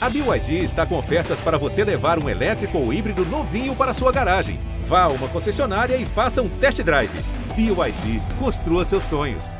A 0.00 0.08
BYD 0.08 0.62
está 0.62 0.86
com 0.86 0.96
ofertas 0.96 1.40
para 1.40 1.58
você 1.58 1.82
levar 1.82 2.22
um 2.22 2.28
elétrico 2.28 2.78
ou 2.78 2.92
híbrido 2.92 3.24
novinho 3.24 3.74
para 3.74 3.92
sua 3.92 4.12
garagem. 4.12 4.60
Vá 4.84 5.02
a 5.02 5.08
uma 5.08 5.28
concessionária 5.28 5.96
e 5.96 6.06
faça 6.06 6.40
um 6.40 6.48
test 6.60 6.80
drive. 6.84 7.10
BYD, 7.56 8.22
construa 8.38 8.84
seus 8.84 9.02
sonhos. 9.02 9.56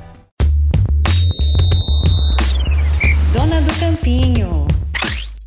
Dona 3.32 3.60
do 3.60 3.80
Campinho. 3.80 4.68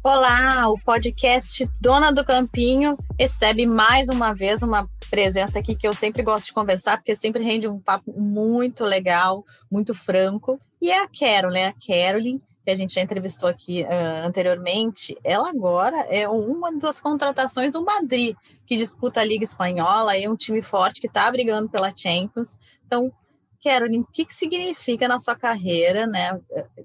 Olá, 0.03 0.67
o 0.67 0.77
podcast 0.77 1.65
Dona 1.79 2.11
do 2.11 2.25
Campinho 2.25 2.97
recebe 3.17 3.65
mais 3.65 4.09
uma 4.09 4.33
vez 4.33 4.61
uma 4.61 4.89
presença 5.09 5.59
aqui 5.59 5.73
que 5.73 5.87
eu 5.87 5.93
sempre 5.93 6.21
gosto 6.21 6.47
de 6.47 6.53
conversar, 6.53 6.97
porque 6.97 7.15
sempre 7.15 7.41
rende 7.41 7.65
um 7.65 7.79
papo 7.79 8.11
muito 8.11 8.83
legal, 8.83 9.45
muito 9.71 9.95
franco. 9.95 10.59
E 10.81 10.91
é 10.91 11.01
a 11.01 11.07
Carol, 11.07 11.51
né? 11.51 11.67
A 11.67 11.73
Carolyn, 11.87 12.41
que 12.63 12.71
a 12.71 12.75
gente 12.75 12.93
já 12.93 13.01
entrevistou 13.01 13.49
aqui 13.49 13.83
uh, 13.83 14.25
anteriormente, 14.25 15.17
ela 15.23 15.49
agora 15.49 15.97
é 16.09 16.27
uma 16.27 16.71
das 16.77 16.99
contratações 16.99 17.71
do 17.71 17.83
Madrid, 17.83 18.35
que 18.65 18.77
disputa 18.77 19.21
a 19.21 19.23
Liga 19.23 19.43
Espanhola, 19.43 20.17
é 20.17 20.29
um 20.29 20.35
time 20.35 20.61
forte 20.61 21.01
que 21.01 21.07
está 21.07 21.29
brigando 21.31 21.69
pela 21.69 21.95
Champions. 21.95 22.57
Então, 22.85 23.11
Carolyn, 23.63 24.01
o 24.01 24.07
que, 24.11 24.25
que 24.25 24.33
significa 24.33 25.07
na 25.07 25.19
sua 25.19 25.35
carreira, 25.35 26.07
né, 26.07 26.39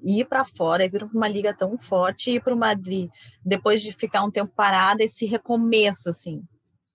ir 0.04 0.26
para 0.26 0.44
fora, 0.44 0.84
ir 0.84 0.90
para 0.90 1.06
uma 1.06 1.26
liga 1.26 1.54
tão 1.54 1.78
forte, 1.78 2.32
ir 2.32 2.42
para 2.42 2.54
o 2.54 2.58
Madrid, 2.58 3.10
depois 3.44 3.80
de 3.80 3.92
ficar 3.92 4.22
um 4.22 4.30
tempo 4.30 4.52
parada, 4.54 5.02
esse 5.02 5.24
recomeço, 5.24 6.10
assim? 6.10 6.42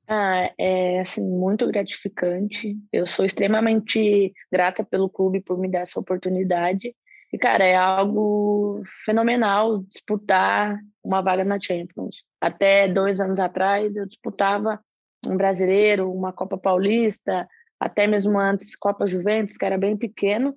Ah, 0.08 0.52
é 0.58 1.00
assim, 1.00 1.22
muito 1.24 1.66
gratificante. 1.68 2.78
Eu 2.92 3.06
sou 3.06 3.26
extremamente 3.26 4.34
grata 4.52 4.84
pelo 4.84 5.10
clube 5.10 5.40
por 5.40 5.58
me 5.58 5.72
dar 5.72 5.80
essa 5.80 6.00
oportunidade. 6.00 6.94
E, 7.34 7.38
cara, 7.38 7.64
é 7.64 7.76
algo 7.76 8.84
fenomenal 9.06 9.80
disputar 9.84 10.78
uma 11.04 11.22
vaga 11.22 11.44
na 11.44 11.60
Champions. 11.60 12.24
Até 12.40 12.88
dois 12.88 13.20
anos 13.20 13.40
atrás, 13.40 13.96
eu 13.96 14.06
disputava 14.06 14.80
um 15.26 15.38
brasileiro, 15.38 16.12
uma 16.12 16.34
Copa 16.34 16.58
Paulista, 16.58 17.48
até 17.80 18.06
mesmo 18.06 18.38
antes 18.38 18.76
Copa 18.76 19.08
Juventus, 19.08 19.58
que 19.58 19.66
era 19.66 19.78
bem 19.78 19.96
pequeno. 19.96 20.56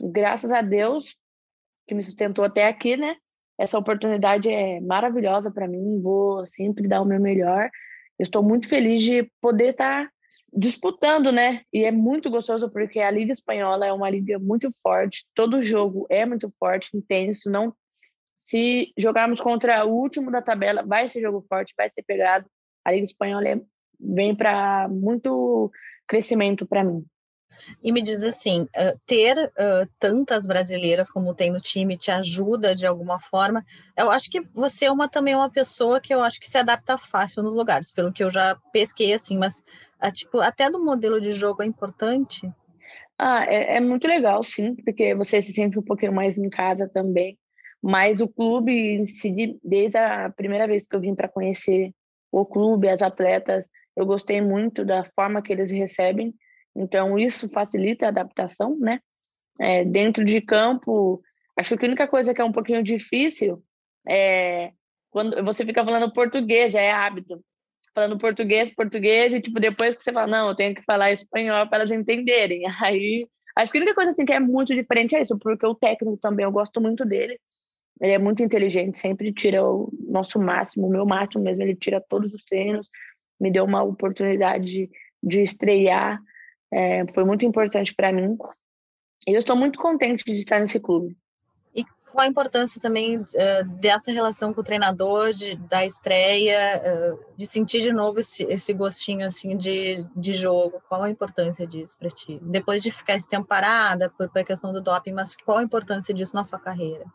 Graças 0.00 0.50
a 0.50 0.62
Deus 0.62 1.16
que 1.86 1.94
me 1.94 2.02
sustentou 2.02 2.44
até 2.44 2.66
aqui, 2.68 2.96
né? 2.96 3.16
Essa 3.58 3.78
oportunidade 3.78 4.50
é 4.50 4.80
maravilhosa 4.80 5.50
para 5.50 5.66
mim, 5.66 6.00
vou 6.00 6.46
sempre 6.46 6.86
dar 6.86 7.00
o 7.00 7.06
meu 7.06 7.20
melhor. 7.20 7.70
Estou 8.18 8.42
muito 8.42 8.68
feliz 8.68 9.02
de 9.02 9.30
poder 9.40 9.68
estar 9.68 10.10
disputando, 10.52 11.32
né? 11.32 11.62
E 11.72 11.84
é 11.84 11.90
muito 11.90 12.30
gostoso 12.30 12.70
porque 12.70 13.00
a 13.00 13.10
Liga 13.10 13.32
Espanhola 13.32 13.86
é 13.86 13.92
uma 13.92 14.10
liga 14.10 14.38
muito 14.38 14.70
forte, 14.82 15.26
todo 15.34 15.62
jogo 15.62 16.06
é 16.08 16.24
muito 16.24 16.52
forte, 16.58 16.96
intenso, 16.96 17.50
não 17.50 17.74
se 18.38 18.92
jogarmos 18.96 19.40
contra 19.40 19.84
o 19.84 19.92
último 19.92 20.30
da 20.30 20.42
tabela, 20.42 20.82
vai 20.82 21.08
ser 21.08 21.20
jogo 21.20 21.44
forte, 21.48 21.74
vai 21.76 21.90
ser 21.90 22.02
pegado. 22.02 22.46
A 22.84 22.92
Liga 22.92 23.04
Espanhola 23.04 23.48
é, 23.48 23.60
vem 23.98 24.34
para 24.34 24.88
muito 24.88 25.70
crescimento 26.06 26.66
para 26.66 26.84
mim. 26.84 27.04
E 27.82 27.92
me 27.92 28.02
diz 28.02 28.22
assim, 28.22 28.68
ter 29.06 29.36
uh, 29.38 29.88
tantas 29.98 30.46
brasileiras 30.46 31.10
como 31.10 31.34
tem 31.34 31.50
no 31.50 31.60
time 31.60 31.96
te 31.96 32.10
ajuda 32.10 32.74
de 32.74 32.86
alguma 32.86 33.18
forma? 33.18 33.64
Eu 33.96 34.10
acho 34.10 34.30
que 34.30 34.40
você 34.54 34.86
é 34.86 34.92
uma 34.92 35.08
também 35.08 35.34
uma 35.34 35.50
pessoa 35.50 36.00
que 36.00 36.14
eu 36.14 36.22
acho 36.22 36.40
que 36.40 36.48
se 36.48 36.58
adapta 36.58 36.98
fácil 36.98 37.42
nos 37.42 37.54
lugares, 37.54 37.92
pelo 37.92 38.12
que 38.12 38.22
eu 38.22 38.30
já 38.30 38.56
pesquei 38.72 39.14
assim, 39.14 39.38
mas 39.38 39.62
uh, 40.04 40.12
tipo 40.12 40.40
até 40.40 40.70
do 40.70 40.84
modelo 40.84 41.20
de 41.20 41.32
jogo 41.32 41.62
é 41.62 41.66
importante. 41.66 42.50
Ah, 43.18 43.44
é, 43.46 43.76
é, 43.76 43.80
muito 43.80 44.06
legal, 44.06 44.42
sim, 44.42 44.74
porque 44.76 45.14
você 45.14 45.40
se 45.40 45.52
sente 45.52 45.78
um 45.78 45.82
pouquinho 45.82 46.12
mais 46.12 46.36
em 46.36 46.50
casa 46.50 46.88
também. 46.88 47.38
Mas 47.82 48.20
o 48.20 48.28
clube 48.28 49.02
desde 49.62 49.96
a 49.96 50.30
primeira 50.30 50.66
vez 50.66 50.86
que 50.86 50.96
eu 50.96 51.00
vim 51.00 51.14
para 51.14 51.28
conhecer 51.28 51.92
o 52.30 52.44
clube, 52.44 52.88
as 52.88 53.00
atletas, 53.00 53.68
eu 53.96 54.04
gostei 54.04 54.40
muito 54.40 54.84
da 54.84 55.04
forma 55.14 55.40
que 55.40 55.52
eles 55.52 55.70
recebem. 55.70 56.34
Então, 56.76 57.18
isso 57.18 57.48
facilita 57.48 58.06
a 58.06 58.08
adaptação, 58.08 58.76
né? 58.78 59.00
É, 59.58 59.84
dentro 59.84 60.24
de 60.24 60.40
campo, 60.40 61.22
acho 61.56 61.76
que 61.76 61.84
a 61.84 61.88
única 61.88 62.06
coisa 62.06 62.34
que 62.34 62.40
é 62.40 62.44
um 62.44 62.52
pouquinho 62.52 62.82
difícil 62.82 63.62
é 64.06 64.72
quando 65.10 65.42
você 65.42 65.64
fica 65.64 65.82
falando 65.82 66.12
português, 66.12 66.74
já 66.74 66.80
é 66.82 66.92
hábito. 66.92 67.42
Falando 67.94 68.18
português, 68.18 68.74
português, 68.74 69.32
e 69.32 69.40
tipo, 69.40 69.58
depois 69.58 69.94
que 69.94 70.02
você 70.02 70.12
fala, 70.12 70.26
não, 70.26 70.48
eu 70.48 70.54
tenho 70.54 70.74
que 70.74 70.82
falar 70.82 71.10
espanhol 71.10 71.66
para 71.66 71.78
elas 71.78 71.90
entenderem. 71.90 72.64
Aí, 72.84 73.26
acho 73.56 73.72
que 73.72 73.78
a 73.78 73.80
única 73.80 73.94
coisa 73.94 74.10
assim 74.10 74.26
que 74.26 74.32
é 74.34 74.40
muito 74.40 74.74
diferente 74.74 75.16
é 75.16 75.22
isso, 75.22 75.38
porque 75.38 75.66
o 75.66 75.74
técnico 75.74 76.18
também, 76.18 76.44
eu 76.44 76.52
gosto 76.52 76.82
muito 76.82 77.02
dele. 77.06 77.40
Ele 77.98 78.12
é 78.12 78.18
muito 78.18 78.42
inteligente, 78.42 78.98
sempre 78.98 79.32
tira 79.32 79.64
o 79.64 79.90
nosso 80.06 80.38
máximo, 80.38 80.86
o 80.86 80.90
meu 80.90 81.06
máximo 81.06 81.42
mesmo, 81.42 81.62
ele 81.62 81.74
tira 81.74 81.98
todos 81.98 82.34
os 82.34 82.44
treinos, 82.44 82.90
me 83.40 83.50
deu 83.50 83.64
uma 83.64 83.82
oportunidade 83.82 84.66
de, 84.66 84.90
de 85.22 85.40
estrear, 85.40 86.20
é, 86.76 87.06
foi 87.14 87.24
muito 87.24 87.46
importante 87.46 87.94
para 87.94 88.12
mim. 88.12 88.36
E 89.26 89.32
eu 89.32 89.38
estou 89.38 89.56
muito 89.56 89.78
contente 89.78 90.22
de 90.24 90.32
estar 90.32 90.60
nesse 90.60 90.78
clube. 90.78 91.16
E 91.74 91.82
qual 92.10 92.24
a 92.24 92.26
importância 92.26 92.78
também 92.78 93.16
uh, 93.16 93.26
dessa 93.80 94.12
relação 94.12 94.52
com 94.52 94.60
o 94.60 94.64
treinador, 94.64 95.32
de, 95.32 95.56
da 95.56 95.86
estreia, 95.86 96.82
uh, 96.84 97.18
de 97.34 97.46
sentir 97.46 97.80
de 97.80 97.92
novo 97.94 98.20
esse, 98.20 98.44
esse 98.44 98.74
gostinho 98.74 99.26
assim 99.26 99.56
de, 99.56 100.06
de 100.14 100.34
jogo? 100.34 100.82
Qual 100.86 101.02
a 101.02 101.10
importância 101.10 101.66
disso 101.66 101.96
para 101.98 102.10
ti? 102.10 102.38
Depois 102.42 102.82
de 102.82 102.90
ficar 102.90 103.14
esse 103.14 103.28
tempo 103.28 103.48
parada 103.48 104.10
por, 104.10 104.28
por 104.30 104.44
questão 104.44 104.70
do 104.70 104.82
doping, 104.82 105.12
mas 105.12 105.34
qual 105.34 105.58
a 105.58 105.62
importância 105.62 106.12
disso 106.12 106.36
na 106.36 106.44
sua 106.44 106.58
carreira? 106.58 107.06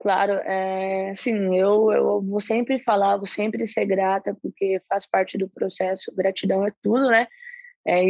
Claro, 0.00 0.32
é, 0.32 1.12
sim, 1.16 1.54
eu, 1.54 1.92
eu 1.92 2.22
vou 2.22 2.40
sempre 2.40 2.78
falar, 2.80 3.16
vou 3.18 3.26
sempre 3.26 3.66
ser 3.66 3.84
grata, 3.84 4.34
porque 4.40 4.80
faz 4.88 5.06
parte 5.06 5.36
do 5.36 5.48
processo. 5.50 6.14
Gratidão 6.14 6.66
é 6.66 6.72
tudo, 6.82 7.08
né? 7.08 7.26
É, 7.86 8.02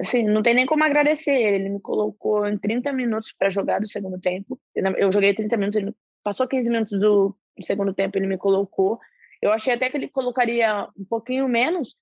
assim, 0.00 0.24
não 0.24 0.42
tem 0.42 0.54
nem 0.54 0.66
como 0.66 0.84
agradecer 0.84 1.34
ele. 1.34 1.56
Ele 1.56 1.68
me 1.70 1.80
colocou 1.80 2.46
em 2.46 2.58
30 2.58 2.92
minutos 2.92 3.32
para 3.32 3.50
jogar 3.50 3.80
do 3.80 3.88
segundo 3.88 4.20
tempo. 4.20 4.58
Eu 4.74 5.10
joguei 5.12 5.34
30 5.34 5.56
minutos, 5.56 5.80
ele 5.80 5.94
passou 6.22 6.46
15 6.46 6.70
minutos 6.70 7.00
do, 7.00 7.36
do 7.56 7.64
segundo 7.64 7.92
tempo, 7.92 8.18
ele 8.18 8.26
me 8.26 8.38
colocou. 8.38 8.98
Eu 9.40 9.50
achei 9.50 9.74
até 9.74 9.90
que 9.90 9.96
ele 9.96 10.08
colocaria 10.08 10.88
um 10.96 11.04
pouquinho 11.04 11.48
menos, 11.48 11.96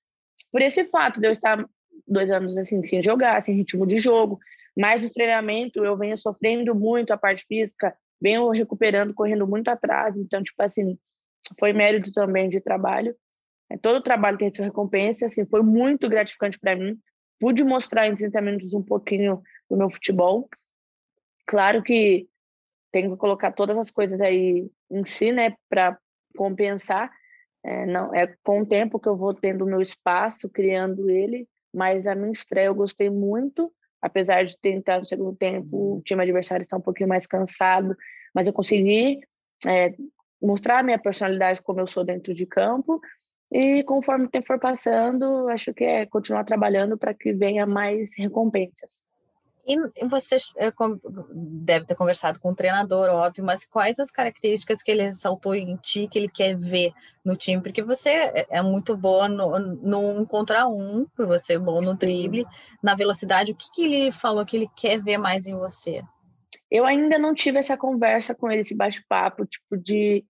por 0.51 0.61
esse 0.61 0.85
fato 0.85 1.19
de 1.19 1.27
eu 1.27 1.31
estar 1.31 1.65
dois 2.07 2.29
anos 2.29 2.55
assim, 2.57 2.83
sem 2.85 3.01
jogar, 3.01 3.41
sem 3.41 3.55
ritmo 3.55 3.85
de 3.85 3.97
jogo. 3.97 4.39
Mas 4.77 5.01
no 5.01 5.11
treinamento 5.11 5.83
eu 5.83 5.97
venho 5.97 6.17
sofrendo 6.17 6.73
muito 6.75 7.11
a 7.11 7.17
parte 7.17 7.45
física, 7.47 7.95
venho 8.21 8.49
recuperando, 8.49 9.13
correndo 9.13 9.47
muito 9.47 9.69
atrás. 9.69 10.15
Então, 10.15 10.41
tipo 10.43 10.61
assim, 10.61 10.97
foi 11.59 11.73
mérito 11.73 12.11
também 12.11 12.49
de 12.49 12.61
trabalho. 12.61 13.15
É, 13.69 13.77
todo 13.77 14.03
trabalho 14.03 14.37
tem 14.37 14.53
sua 14.53 14.65
recompensa, 14.65 15.25
assim, 15.25 15.45
foi 15.45 15.61
muito 15.61 16.07
gratificante 16.09 16.59
para 16.59 16.75
mim. 16.75 16.97
Pude 17.41 17.63
mostrar 17.65 18.07
em 18.07 18.15
30 18.15 18.39
minutos 18.39 18.73
um 18.73 18.81
pouquinho 18.81 19.41
do 19.69 19.75
meu 19.75 19.89
futebol. 19.89 20.47
Claro 21.45 21.83
que 21.83 22.29
tenho 22.91 23.11
que 23.11 23.17
colocar 23.17 23.51
todas 23.51 23.77
as 23.77 23.91
coisas 23.91 24.21
aí 24.21 24.69
em 24.89 25.05
si, 25.05 25.33
né, 25.33 25.55
para 25.69 25.99
compensar. 26.37 27.11
É, 27.63 27.85
não 27.85 28.15
é 28.15 28.33
com 28.43 28.61
o 28.61 28.65
tempo 28.65 28.99
que 28.99 29.09
eu 29.09 29.17
vou 29.17 29.33
tendo 29.33 29.65
o 29.65 29.67
meu 29.67 29.81
espaço, 29.81 30.49
criando 30.49 31.09
ele, 31.09 31.47
mas 31.73 32.07
a 32.07 32.15
minha 32.15 32.31
estreia 32.31 32.67
eu 32.67 32.75
gostei 32.75 33.09
muito 33.09 33.73
apesar 34.01 34.43
de 34.43 34.57
tentar 34.57 34.99
no 34.99 35.05
segundo 35.05 35.35
tempo, 35.35 35.97
o 35.97 36.01
time 36.01 36.23
adversário 36.23 36.63
estar 36.63 36.77
um 36.77 36.81
pouquinho 36.81 37.07
mais 37.07 37.27
cansado, 37.27 37.95
mas 38.33 38.47
eu 38.47 38.53
consegui 38.53 39.19
é, 39.67 39.93
mostrar 40.41 40.79
a 40.79 40.83
minha 40.83 40.97
personalidade 40.97 41.61
como 41.61 41.79
eu 41.79 41.87
sou 41.87 42.03
dentro 42.03 42.33
de 42.33 42.45
campo 42.45 42.99
e 43.51 43.83
conforme 43.83 44.25
o 44.25 44.29
tempo 44.29 44.47
for 44.47 44.59
passando, 44.59 45.49
acho 45.49 45.73
que 45.73 45.83
é 45.83 46.05
continuar 46.05 46.45
trabalhando 46.45 46.97
para 46.97 47.13
que 47.13 47.33
venha 47.33 47.65
mais 47.65 48.11
recompensas. 48.17 49.03
E 49.67 49.77
você 50.07 50.37
eh, 50.57 50.73
deve 51.33 51.85
ter 51.85 51.93
conversado 51.95 52.39
com 52.39 52.49
o 52.49 52.55
treinador, 52.55 53.09
óbvio, 53.09 53.43
mas 53.43 53.63
quais 53.63 53.99
as 53.99 54.09
características 54.09 54.81
que 54.81 54.89
ele 54.89 55.03
ressaltou 55.03 55.53
em 55.53 55.75
ti, 55.77 56.07
que 56.07 56.17
ele 56.17 56.27
quer 56.27 56.57
ver 56.57 56.91
no 57.23 57.35
time? 57.35 57.61
Porque 57.61 57.83
você 57.83 58.09
é, 58.09 58.47
é 58.49 58.61
muito 58.61 58.97
boa 58.97 59.29
no, 59.29 59.59
no 59.59 60.21
um 60.21 60.25
contra 60.25 60.67
um, 60.67 61.05
você 61.15 61.53
é 61.53 61.59
bom 61.59 61.79
no 61.79 61.93
drible, 61.93 62.47
na 62.81 62.95
velocidade. 62.95 63.51
O 63.51 63.55
que, 63.55 63.69
que 63.71 63.83
ele 63.83 64.11
falou 64.11 64.45
que 64.45 64.57
ele 64.57 64.69
quer 64.75 64.99
ver 64.99 65.19
mais 65.19 65.45
em 65.45 65.55
você? 65.55 66.01
Eu 66.69 66.85
ainda 66.85 67.19
não 67.19 67.35
tive 67.35 67.59
essa 67.59 67.77
conversa 67.77 68.33
com 68.33 68.49
ele, 68.49 68.61
esse 68.61 68.75
bate-papo, 68.75 69.45
tipo, 69.45 69.77
de 69.77 70.25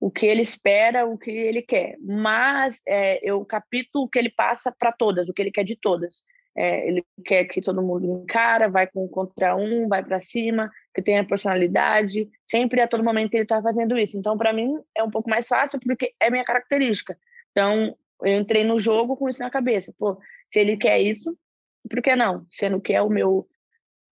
o 0.00 0.10
que 0.10 0.24
ele 0.24 0.40
espera, 0.40 1.06
o 1.06 1.18
que 1.18 1.30
ele 1.30 1.60
quer. 1.60 1.96
Mas 2.00 2.80
é, 2.88 3.20
eu 3.22 3.44
capito 3.44 4.02
o 4.02 4.08
que 4.08 4.18
ele 4.18 4.30
passa 4.30 4.72
para 4.72 4.90
todas, 4.90 5.28
o 5.28 5.34
que 5.34 5.42
ele 5.42 5.52
quer 5.52 5.64
de 5.64 5.76
todas. 5.76 6.24
É, 6.56 6.88
ele 6.88 7.04
quer 7.24 7.44
que 7.44 7.60
todo 7.60 7.82
mundo 7.82 8.22
encara, 8.22 8.68
vai 8.68 8.86
com 8.86 9.06
contra 9.08 9.54
um, 9.54 9.86
vai 9.88 10.02
para 10.02 10.20
cima, 10.20 10.70
que 10.94 11.02
tenha 11.02 11.24
personalidade. 11.26 12.28
Sempre, 12.50 12.80
a 12.80 12.88
todo 12.88 13.04
momento, 13.04 13.34
ele 13.34 13.42
está 13.42 13.62
fazendo 13.62 13.96
isso. 13.96 14.16
Então, 14.16 14.36
para 14.38 14.52
mim, 14.52 14.74
é 14.96 15.02
um 15.02 15.10
pouco 15.10 15.28
mais 15.28 15.46
fácil 15.46 15.78
porque 15.78 16.12
é 16.18 16.30
minha 16.30 16.44
característica. 16.44 17.16
Então, 17.50 17.94
eu 18.22 18.38
entrei 18.38 18.64
no 18.64 18.78
jogo 18.78 19.16
com 19.16 19.28
isso 19.28 19.40
na 19.40 19.50
cabeça. 19.50 19.94
Pô, 19.98 20.18
se 20.52 20.60
ele 20.60 20.76
quer 20.76 21.00
isso, 21.00 21.36
por 21.88 22.02
que 22.02 22.16
não? 22.16 22.46
Sendo 22.50 22.80
que 22.80 22.94
é 22.94 23.02
o 23.02 23.08
meu, 23.08 23.46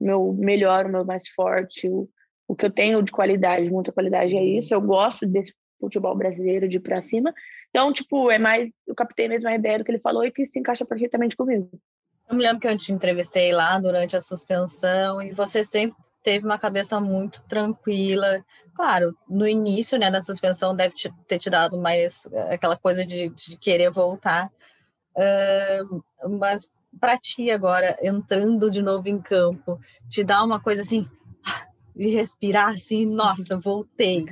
meu 0.00 0.32
melhor, 0.34 0.86
o 0.86 0.90
meu 0.90 1.04
mais 1.04 1.28
forte, 1.28 1.88
o, 1.88 2.08
o 2.46 2.54
que 2.54 2.66
eu 2.66 2.70
tenho 2.70 3.02
de 3.02 3.10
qualidade, 3.10 3.70
muita 3.70 3.92
qualidade 3.92 4.36
é 4.36 4.44
isso. 4.44 4.72
Eu 4.72 4.80
gosto 4.80 5.26
desse 5.26 5.52
futebol 5.78 6.16
brasileiro 6.16 6.68
de 6.68 6.78
pra 6.78 7.00
cima. 7.00 7.32
Então, 7.70 7.92
tipo, 7.92 8.30
é 8.30 8.38
mais, 8.38 8.70
eu 8.86 8.94
captei 8.94 9.28
mesmo 9.28 9.48
a 9.48 9.54
ideia 9.54 9.78
do 9.78 9.84
que 9.84 9.90
ele 9.90 9.98
falou 9.98 10.24
e 10.24 10.30
que 10.30 10.44
se 10.46 10.58
encaixa 10.58 10.84
perfeitamente 10.84 11.36
comigo. 11.36 11.70
Eu 12.28 12.36
me 12.36 12.42
lembro 12.42 12.60
que 12.60 12.68
eu 12.68 12.76
te 12.76 12.92
entrevistei 12.92 13.52
lá 13.52 13.78
durante 13.78 14.16
a 14.16 14.20
suspensão 14.20 15.22
e 15.22 15.32
você 15.32 15.64
sempre 15.64 15.96
teve 16.22 16.44
uma 16.44 16.58
cabeça 16.58 17.00
muito 17.00 17.42
tranquila. 17.44 18.44
Claro, 18.74 19.16
no 19.28 19.46
início 19.48 19.98
né, 19.98 20.10
da 20.10 20.20
suspensão 20.20 20.76
deve 20.76 20.94
te, 20.94 21.12
ter 21.26 21.38
te 21.38 21.48
dado 21.48 21.78
mais 21.78 22.26
eh, 22.30 22.54
aquela 22.54 22.76
coisa 22.76 23.04
de, 23.04 23.30
de 23.30 23.56
querer 23.56 23.90
voltar. 23.90 24.50
Uh, 25.16 26.28
mas 26.38 26.70
para 27.00 27.16
ti 27.16 27.50
agora, 27.50 27.96
entrando 28.02 28.70
de 28.70 28.82
novo 28.82 29.08
em 29.08 29.20
campo, 29.20 29.80
te 30.08 30.22
dá 30.22 30.42
uma 30.42 30.60
coisa 30.60 30.82
assim, 30.82 31.08
e 31.98 32.08
respirar 32.08 32.74
assim, 32.74 33.04
nossa, 33.04 33.58
voltei. 33.58 34.24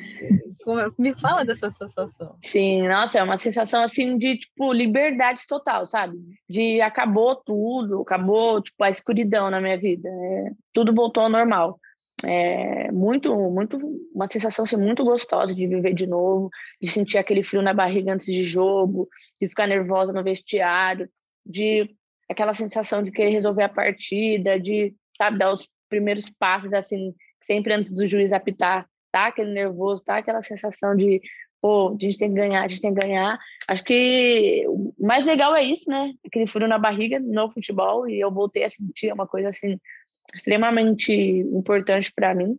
Me 0.97 1.13
fala 1.19 1.45
dessa 1.45 1.71
sensação. 1.71 2.37
Sim, 2.41 2.87
nossa, 2.87 3.19
é 3.19 3.23
uma 3.23 3.37
sensação 3.37 3.83
assim 3.83 4.17
de 4.17 4.39
tipo 4.39 4.73
liberdade 4.73 5.43
total, 5.49 5.87
sabe? 5.87 6.17
De 6.49 6.81
acabou 6.81 7.35
tudo, 7.35 8.03
acabou 8.03 8.63
tipo 8.63 8.83
a 8.83 8.89
escuridão 8.89 9.51
na 9.51 9.61
minha 9.61 9.77
vida, 9.77 10.09
é, 10.09 10.51
tudo 10.73 10.95
voltou 10.95 11.25
ao 11.25 11.29
normal. 11.29 11.79
É 12.25 12.91
muito, 12.93 13.35
muito, 13.51 13.79
uma 14.15 14.27
sensação 14.31 14.63
assim, 14.63 14.77
muito 14.77 15.05
gostosa 15.05 15.55
de 15.55 15.67
viver 15.67 15.93
de 15.93 16.07
novo, 16.07 16.49
de 16.81 16.89
sentir 16.89 17.19
aquele 17.19 17.43
frio 17.43 17.61
na 17.61 17.75
barriga 17.75 18.15
antes 18.15 18.27
de 18.27 18.43
jogo, 18.43 19.09
de 19.41 19.49
ficar 19.49 19.67
nervosa 19.67 20.13
no 20.13 20.25
vestiário, 20.25 21.11
de 21.45 21.91
aquela 22.29 22.55
sensação 22.55 23.03
de 23.03 23.11
querer 23.11 23.31
resolver 23.31 23.65
a 23.65 23.69
partida, 23.69 24.59
de 24.59 24.95
sabe 25.17 25.39
dar 25.39 25.53
os 25.53 25.69
primeiros 25.89 26.31
passos 26.31 26.73
assim 26.73 27.15
sempre 27.47 27.73
antes 27.73 27.95
do 27.95 28.07
juiz 28.07 28.33
apitar, 28.33 28.87
tá 29.13 29.29
aquele 29.29 29.53
nervoso, 29.53 30.05
tá 30.05 30.19
aquela 30.19 30.43
sensação 30.43 30.95
de, 30.97 31.21
pô, 31.61 31.91
a 31.91 32.05
gente 32.05 32.19
tem 32.19 32.29
que 32.29 32.35
ganhar, 32.35 32.65
a 32.65 32.69
gente 32.69 32.83
tem 32.83 32.95
que 32.95 33.01
ganhar. 33.01 33.39
Acho 33.69 33.85
que 33.85 34.65
o 34.69 34.93
mais 34.99 35.25
legal 35.25 35.55
é 35.55 35.63
isso, 35.63 35.89
né? 35.91 36.13
Aquele 36.27 36.47
furo 36.47 36.69
na 36.69 36.79
barriga 36.79 37.19
no 37.21 37.51
futebol 37.51 38.09
e 38.09 38.21
eu 38.21 38.31
voltei 38.31 38.65
a 38.65 38.71
sentir 38.71 39.13
uma 39.13 39.27
coisa 39.27 39.51
assim 39.51 39.79
extremamente 40.35 41.13
importante 41.13 42.13
para 42.13 42.35
mim. 42.35 42.59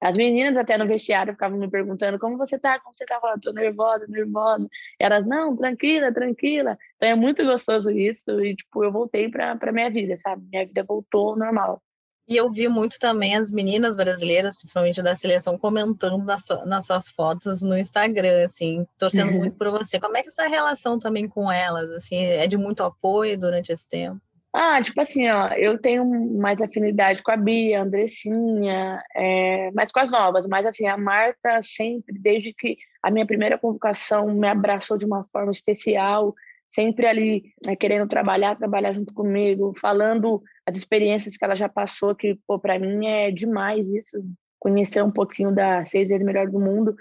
As 0.00 0.16
meninas 0.16 0.56
até 0.56 0.78
no 0.78 0.86
vestiário 0.86 1.32
ficavam 1.32 1.58
me 1.58 1.68
perguntando 1.68 2.18
como 2.18 2.38
você 2.38 2.58
tá, 2.58 2.78
como 2.78 2.96
você 2.96 3.04
tá, 3.04 3.20
eu 3.24 3.40
tô 3.40 3.52
nervosa, 3.52 4.06
nervosa. 4.08 4.68
E 5.00 5.04
elas, 5.04 5.26
não, 5.26 5.56
tranquila, 5.56 6.12
tranquila. 6.14 6.78
Então 6.96 7.08
é 7.08 7.14
muito 7.16 7.44
gostoso 7.44 7.90
isso 7.90 8.40
e, 8.40 8.54
tipo, 8.54 8.84
eu 8.84 8.92
voltei 8.92 9.28
pra, 9.28 9.56
pra 9.56 9.72
minha 9.72 9.90
vida, 9.90 10.16
sabe? 10.20 10.46
Minha 10.50 10.66
vida 10.66 10.84
voltou 10.84 11.30
ao 11.30 11.36
normal. 11.36 11.82
E 12.28 12.36
eu 12.36 12.48
vi 12.50 12.68
muito 12.68 12.98
também 12.98 13.34
as 13.34 13.50
meninas 13.50 13.96
brasileiras, 13.96 14.56
principalmente 14.56 15.02
da 15.02 15.16
seleção, 15.16 15.56
comentando 15.56 16.18
nas, 16.18 16.44
nas 16.66 16.84
suas 16.84 17.08
fotos 17.08 17.62
no 17.62 17.76
Instagram, 17.76 18.44
assim, 18.44 18.86
torcendo 18.98 19.32
muito 19.32 19.56
por 19.56 19.70
você. 19.70 19.98
Como 19.98 20.14
é 20.14 20.22
que 20.22 20.28
é 20.28 20.30
essa 20.30 20.46
relação 20.46 20.98
também 20.98 21.26
com 21.26 21.50
elas, 21.50 21.90
assim, 21.90 22.22
é 22.22 22.46
de 22.46 22.58
muito 22.58 22.82
apoio 22.82 23.38
durante 23.38 23.72
esse 23.72 23.88
tempo? 23.88 24.20
Ah, 24.52 24.82
tipo 24.82 25.00
assim, 25.00 25.28
ó, 25.28 25.48
eu 25.54 25.78
tenho 25.78 26.04
mais 26.38 26.60
afinidade 26.60 27.22
com 27.22 27.30
a 27.30 27.36
Bia, 27.36 27.80
a 27.80 27.82
Andressinha, 27.82 29.02
é, 29.14 29.70
mas 29.72 29.92
com 29.92 30.00
as 30.00 30.10
novas, 30.10 30.46
mas 30.46 30.66
assim, 30.66 30.86
a 30.86 30.96
Marta 30.96 31.60
sempre, 31.62 32.18
desde 32.18 32.52
que 32.52 32.76
a 33.02 33.10
minha 33.10 33.26
primeira 33.26 33.58
convocação 33.58 34.26
me 34.34 34.48
abraçou 34.48 34.96
de 34.96 35.04
uma 35.04 35.24
forma 35.32 35.52
especial, 35.52 36.34
sempre 36.74 37.06
ali 37.06 37.52
né, 37.66 37.74
querendo 37.76 38.08
trabalhar, 38.08 38.56
trabalhar 38.56 38.92
junto 38.92 39.12
comigo, 39.14 39.74
falando 39.80 40.42
as 40.66 40.76
experiências 40.76 41.36
que 41.36 41.44
ela 41.44 41.56
já 41.56 41.68
passou, 41.68 42.14
que 42.14 42.38
para 42.62 42.78
mim 42.78 43.06
é 43.06 43.30
demais 43.30 43.88
isso, 43.88 44.18
conhecer 44.58 45.02
um 45.02 45.10
pouquinho 45.10 45.54
da 45.54 45.84
seis 45.86 46.08
vezes 46.08 46.24
melhor 46.24 46.48
do 46.48 46.60
mundo. 46.60 46.94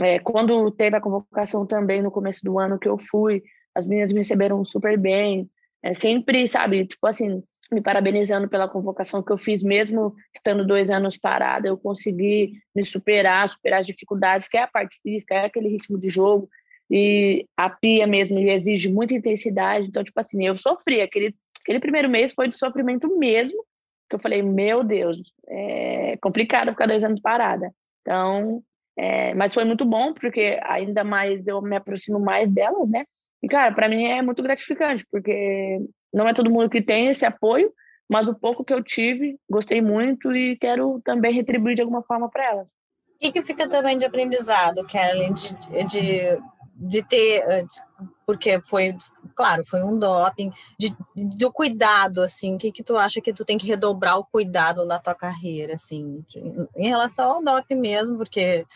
É, 0.00 0.18
quando 0.18 0.70
teve 0.70 0.96
a 0.96 1.00
convocação 1.00 1.66
também 1.66 2.02
no 2.02 2.10
começo 2.10 2.44
do 2.44 2.58
ano 2.58 2.78
que 2.78 2.88
eu 2.88 2.98
fui, 2.98 3.42
as 3.74 3.86
meninas 3.86 4.12
me 4.12 4.20
receberam 4.20 4.64
super 4.64 4.98
bem, 4.98 5.48
é, 5.82 5.94
sempre, 5.94 6.46
sabe, 6.46 6.86
tipo 6.86 7.06
assim, 7.06 7.42
me 7.70 7.80
parabenizando 7.80 8.48
pela 8.48 8.68
convocação 8.68 9.22
que 9.22 9.32
eu 9.32 9.38
fiz, 9.38 9.62
mesmo 9.62 10.14
estando 10.34 10.66
dois 10.66 10.90
anos 10.90 11.16
parada, 11.16 11.66
eu 11.66 11.76
consegui 11.76 12.52
me 12.74 12.84
superar, 12.84 13.48
superar 13.48 13.80
as 13.80 13.86
dificuldades, 13.86 14.48
que 14.48 14.56
é 14.56 14.62
a 14.62 14.68
parte 14.68 15.00
física, 15.02 15.34
é 15.34 15.46
aquele 15.46 15.68
ritmo 15.68 15.98
de 15.98 16.10
jogo, 16.10 16.48
e 16.90 17.46
a 17.56 17.70
pia 17.70 18.06
mesmo 18.06 18.38
exige 18.38 18.90
muita 18.90 19.14
intensidade. 19.14 19.86
Então, 19.86 20.04
tipo 20.04 20.18
assim, 20.18 20.46
eu 20.46 20.56
sofri. 20.56 21.00
Aquele, 21.00 21.34
aquele 21.62 21.80
primeiro 21.80 22.08
mês 22.08 22.32
foi 22.34 22.48
de 22.48 22.56
sofrimento 22.56 23.18
mesmo, 23.18 23.64
que 24.08 24.16
eu 24.16 24.20
falei, 24.20 24.42
meu 24.42 24.84
Deus, 24.84 25.18
é 25.48 26.16
complicado 26.20 26.70
ficar 26.70 26.86
dois 26.86 27.02
anos 27.02 27.20
parada. 27.20 27.72
Então, 28.02 28.62
é, 28.96 29.32
mas 29.34 29.54
foi 29.54 29.64
muito 29.64 29.84
bom, 29.84 30.12
porque 30.12 30.58
ainda 30.64 31.02
mais 31.02 31.46
eu 31.46 31.62
me 31.62 31.76
aproximo 31.76 32.18
mais 32.20 32.50
delas, 32.50 32.90
né? 32.90 33.04
E, 33.42 33.48
cara, 33.48 33.74
para 33.74 33.88
mim 33.88 34.04
é 34.04 34.22
muito 34.22 34.42
gratificante, 34.42 35.04
porque 35.10 35.80
não 36.12 36.28
é 36.28 36.34
todo 36.34 36.50
mundo 36.50 36.70
que 36.70 36.82
tem 36.82 37.08
esse 37.08 37.24
apoio, 37.24 37.72
mas 38.08 38.28
o 38.28 38.34
pouco 38.34 38.64
que 38.64 38.72
eu 38.72 38.82
tive, 38.82 39.38
gostei 39.48 39.80
muito 39.80 40.34
e 40.36 40.56
quero 40.58 41.00
também 41.04 41.32
retribuir 41.32 41.74
de 41.74 41.80
alguma 41.80 42.02
forma 42.02 42.28
para 42.28 42.44
elas. 42.44 42.66
O 42.66 43.18
que, 43.18 43.32
que 43.32 43.42
fica 43.42 43.68
também 43.68 43.96
de 43.96 44.04
aprendizado, 44.04 44.86
Carolyn, 44.86 45.32
de, 45.32 45.84
de 45.86 46.38
de 46.82 47.02
ter, 47.02 47.44
eh, 47.48 47.64
porque 48.26 48.60
foi, 48.62 48.96
claro, 49.36 49.64
foi 49.64 49.82
um 49.84 49.98
doping, 49.98 50.50
de, 50.78 50.94
do 51.14 51.52
cuidado, 51.52 52.22
assim, 52.22 52.56
o 52.56 52.58
que, 52.58 52.72
que 52.72 52.82
tu 52.82 52.96
acha 52.96 53.20
que 53.20 53.32
tu 53.32 53.44
tem 53.44 53.56
que 53.56 53.66
redobrar 53.66 54.18
o 54.18 54.24
cuidado 54.24 54.84
na 54.84 54.98
tua 54.98 55.14
carreira, 55.14 55.74
assim, 55.74 56.24
em 56.76 56.88
relação 56.88 57.30
ao 57.30 57.42
doping 57.42 57.76
mesmo, 57.76 58.16
porque, 58.16 58.66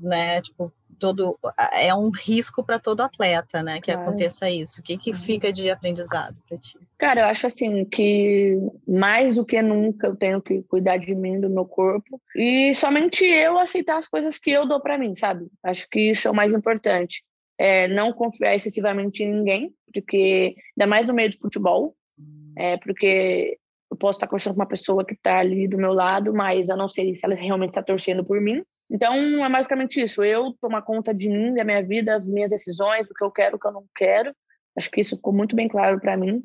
né, 0.00 0.40
tipo, 0.40 0.72
todo, 0.98 1.38
é 1.72 1.94
um 1.94 2.10
risco 2.10 2.64
para 2.64 2.78
todo 2.78 3.02
atleta, 3.02 3.62
né, 3.62 3.80
que 3.80 3.92
claro. 3.92 4.08
aconteça 4.08 4.48
isso. 4.48 4.80
O 4.80 4.82
que, 4.82 4.96
que 4.96 5.10
uhum. 5.10 5.16
fica 5.16 5.52
de 5.52 5.70
aprendizado 5.70 6.36
para 6.48 6.56
ti? 6.56 6.78
Cara, 6.98 7.22
eu 7.22 7.26
acho 7.26 7.46
assim 7.46 7.84
que 7.84 8.58
mais 8.86 9.36
do 9.36 9.44
que 9.44 9.60
nunca 9.60 10.06
eu 10.06 10.16
tenho 10.16 10.40
que 10.40 10.62
cuidar 10.62 10.96
de 10.96 11.14
mim, 11.14 11.40
do 11.40 11.50
meu 11.50 11.66
corpo, 11.66 12.20
e 12.34 12.74
somente 12.74 13.24
eu 13.24 13.58
aceitar 13.58 13.98
as 13.98 14.08
coisas 14.08 14.38
que 14.38 14.50
eu 14.50 14.66
dou 14.66 14.80
para 14.80 14.98
mim, 14.98 15.14
sabe? 15.14 15.46
Acho 15.62 15.88
que 15.90 16.10
isso 16.10 16.26
é 16.26 16.30
o 16.30 16.34
mais 16.34 16.52
importante 16.52 17.22
é, 17.60 17.86
não 17.88 18.10
confiar 18.10 18.56
excessivamente 18.56 19.22
em 19.22 19.30
ninguém, 19.30 19.74
porque 19.92 20.56
ainda 20.74 20.88
mais 20.88 21.06
no 21.06 21.12
meio 21.12 21.28
de 21.28 21.36
futebol, 21.36 21.94
é, 22.56 22.78
porque 22.78 23.58
eu 23.90 23.96
posso 23.98 24.16
estar 24.16 24.26
conversando 24.26 24.54
com 24.54 24.60
uma 24.60 24.66
pessoa 24.66 25.04
que 25.04 25.12
está 25.12 25.40
ali 25.40 25.68
do 25.68 25.76
meu 25.76 25.92
lado, 25.92 26.32
mas 26.32 26.70
eu 26.70 26.76
não 26.76 26.88
sei 26.88 27.14
se 27.14 27.20
ela 27.22 27.34
realmente 27.34 27.68
está 27.68 27.82
torcendo 27.82 28.24
por 28.24 28.40
mim. 28.40 28.64
Então, 28.90 29.44
é 29.44 29.50
basicamente 29.50 30.00
isso. 30.00 30.24
Eu 30.24 30.54
tomar 30.58 30.80
conta 30.80 31.12
de 31.12 31.28
mim, 31.28 31.52
da 31.52 31.62
minha 31.62 31.82
vida, 31.82 32.12
das 32.12 32.26
minhas 32.26 32.50
decisões, 32.50 33.06
do 33.06 33.12
que 33.12 33.22
eu 33.22 33.30
quero, 33.30 33.56
o 33.56 33.58
que 33.58 33.66
eu 33.66 33.72
não 33.72 33.84
quero. 33.94 34.34
Acho 34.74 34.90
que 34.90 35.02
isso 35.02 35.16
ficou 35.16 35.32
muito 35.32 35.54
bem 35.54 35.68
claro 35.68 36.00
para 36.00 36.16
mim. 36.16 36.42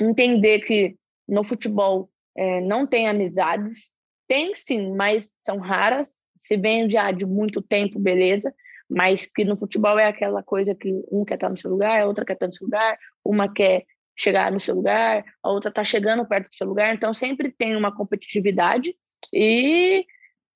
Entender 0.00 0.62
que 0.62 0.96
no 1.28 1.44
futebol 1.44 2.10
é, 2.36 2.60
não 2.60 2.88
tem 2.88 3.06
amizades. 3.06 3.92
Tem 4.26 4.52
sim, 4.56 4.96
mas 4.96 5.32
são 5.38 5.58
raras. 5.58 6.20
Se 6.40 6.56
vem 6.56 6.90
já 6.90 7.12
de 7.12 7.24
muito 7.24 7.62
tempo, 7.62 8.00
beleza 8.00 8.52
mas 8.88 9.26
que 9.26 9.44
no 9.44 9.56
futebol 9.56 9.98
é 9.98 10.06
aquela 10.06 10.42
coisa 10.42 10.74
que 10.74 10.92
um 11.10 11.24
quer 11.24 11.34
estar 11.34 11.48
no 11.48 11.58
seu 11.58 11.70
lugar, 11.70 12.00
a 12.00 12.06
outra 12.06 12.24
quer 12.24 12.34
estar 12.34 12.46
no 12.46 12.54
seu 12.54 12.66
lugar, 12.66 12.98
uma 13.24 13.52
quer 13.52 13.84
chegar 14.16 14.50
no 14.50 14.58
seu 14.58 14.74
lugar, 14.74 15.24
a 15.42 15.50
outra 15.50 15.68
está 15.68 15.84
chegando 15.84 16.26
perto 16.26 16.48
do 16.48 16.54
seu 16.54 16.66
lugar, 16.66 16.94
então 16.94 17.12
sempre 17.12 17.52
tem 17.52 17.76
uma 17.76 17.94
competitividade 17.94 18.94
e, 19.32 20.06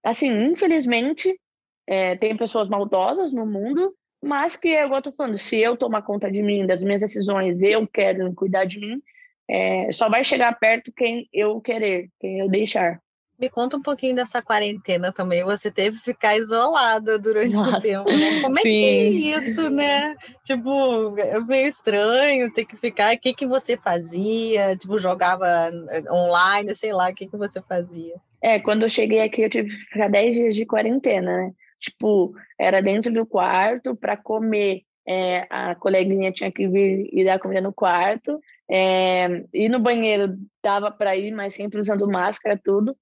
assim, 0.03 0.31
infelizmente, 0.45 1.39
é, 1.87 2.17
tem 2.17 2.37
pessoas 2.37 2.69
maldosas 2.69 3.33
no 3.33 3.45
mundo, 3.45 3.95
mas 4.23 4.57
que, 4.57 4.69
igual 4.69 4.93
eu 4.95 4.99
estou 4.99 5.13
falando, 5.13 5.37
se 5.37 5.59
eu 5.59 5.77
tomar 5.77 6.03
conta 6.03 6.31
de 6.31 6.43
mim, 6.43 6.67
das 6.67 6.83
minhas 6.83 7.01
decisões, 7.03 7.61
eu 7.63 7.87
quero 7.87 8.33
cuidar 8.35 8.65
de 8.65 8.79
mim, 8.79 9.03
é, 9.49 9.91
só 9.93 10.09
vai 10.09 10.23
chegar 10.23 10.59
perto 10.59 10.93
quem 10.93 11.29
eu 11.33 11.61
querer, 11.61 12.09
quem 12.21 12.39
eu 12.39 12.49
deixar. 12.49 13.01
Me 13.41 13.49
conta 13.49 13.79
um 13.79 13.81
pouquinho 13.81 14.15
dessa 14.15 14.43
quarentena 14.43 15.11
também. 15.11 15.43
Você 15.43 15.71
teve 15.71 15.97
que 15.97 16.05
ficar 16.05 16.37
isolada 16.37 17.19
durante 17.19 17.55
Nossa, 17.55 17.79
um 17.79 17.81
tempo, 17.81 18.11
né? 18.11 18.43
Como 18.43 18.59
é 18.59 18.63
sim. 18.63 18.69
que 18.69 18.85
é 18.85 19.09
isso, 19.39 19.71
né? 19.71 20.15
Tipo, 20.45 21.19
é 21.19 21.41
meio 21.41 21.67
estranho 21.67 22.53
ter 22.53 22.67
que 22.67 22.77
ficar. 22.77 23.15
O 23.15 23.19
que, 23.19 23.33
que 23.33 23.47
você 23.47 23.79
fazia? 23.79 24.77
Tipo, 24.77 24.99
jogava 24.99 25.73
online, 26.11 26.75
sei 26.75 26.93
lá, 26.93 27.09
o 27.09 27.15
que, 27.15 27.27
que 27.27 27.37
você 27.39 27.63
fazia? 27.63 28.15
É, 28.43 28.61
quando 28.61 28.83
eu 28.83 28.91
cheguei 28.91 29.23
aqui, 29.23 29.41
eu 29.41 29.49
tive 29.49 29.71
que 29.71 29.85
ficar 29.87 30.11
10 30.11 30.35
dias 30.35 30.55
de 30.55 30.67
quarentena, 30.67 31.39
né? 31.39 31.53
Tipo, 31.81 32.35
era 32.59 32.83
dentro 32.83 33.11
do 33.11 33.25
quarto 33.25 33.97
para 33.97 34.19
comer. 34.19 34.83
É, 35.09 35.47
a 35.49 35.75
coleguinha 35.75 36.31
tinha 36.31 36.53
que 36.53 36.69
vir 36.69 37.09
e 37.11 37.25
dar 37.25 37.39
comida 37.39 37.63
no 37.63 37.73
quarto. 37.73 38.39
É, 38.71 39.45
ir 39.55 39.71
no 39.71 39.81
banheiro 39.81 40.37
dava 40.63 40.91
para 40.91 41.17
ir, 41.17 41.33
mas 41.33 41.55
sempre 41.55 41.81
usando 41.81 42.07
máscara, 42.07 42.61
tudo 42.63 42.95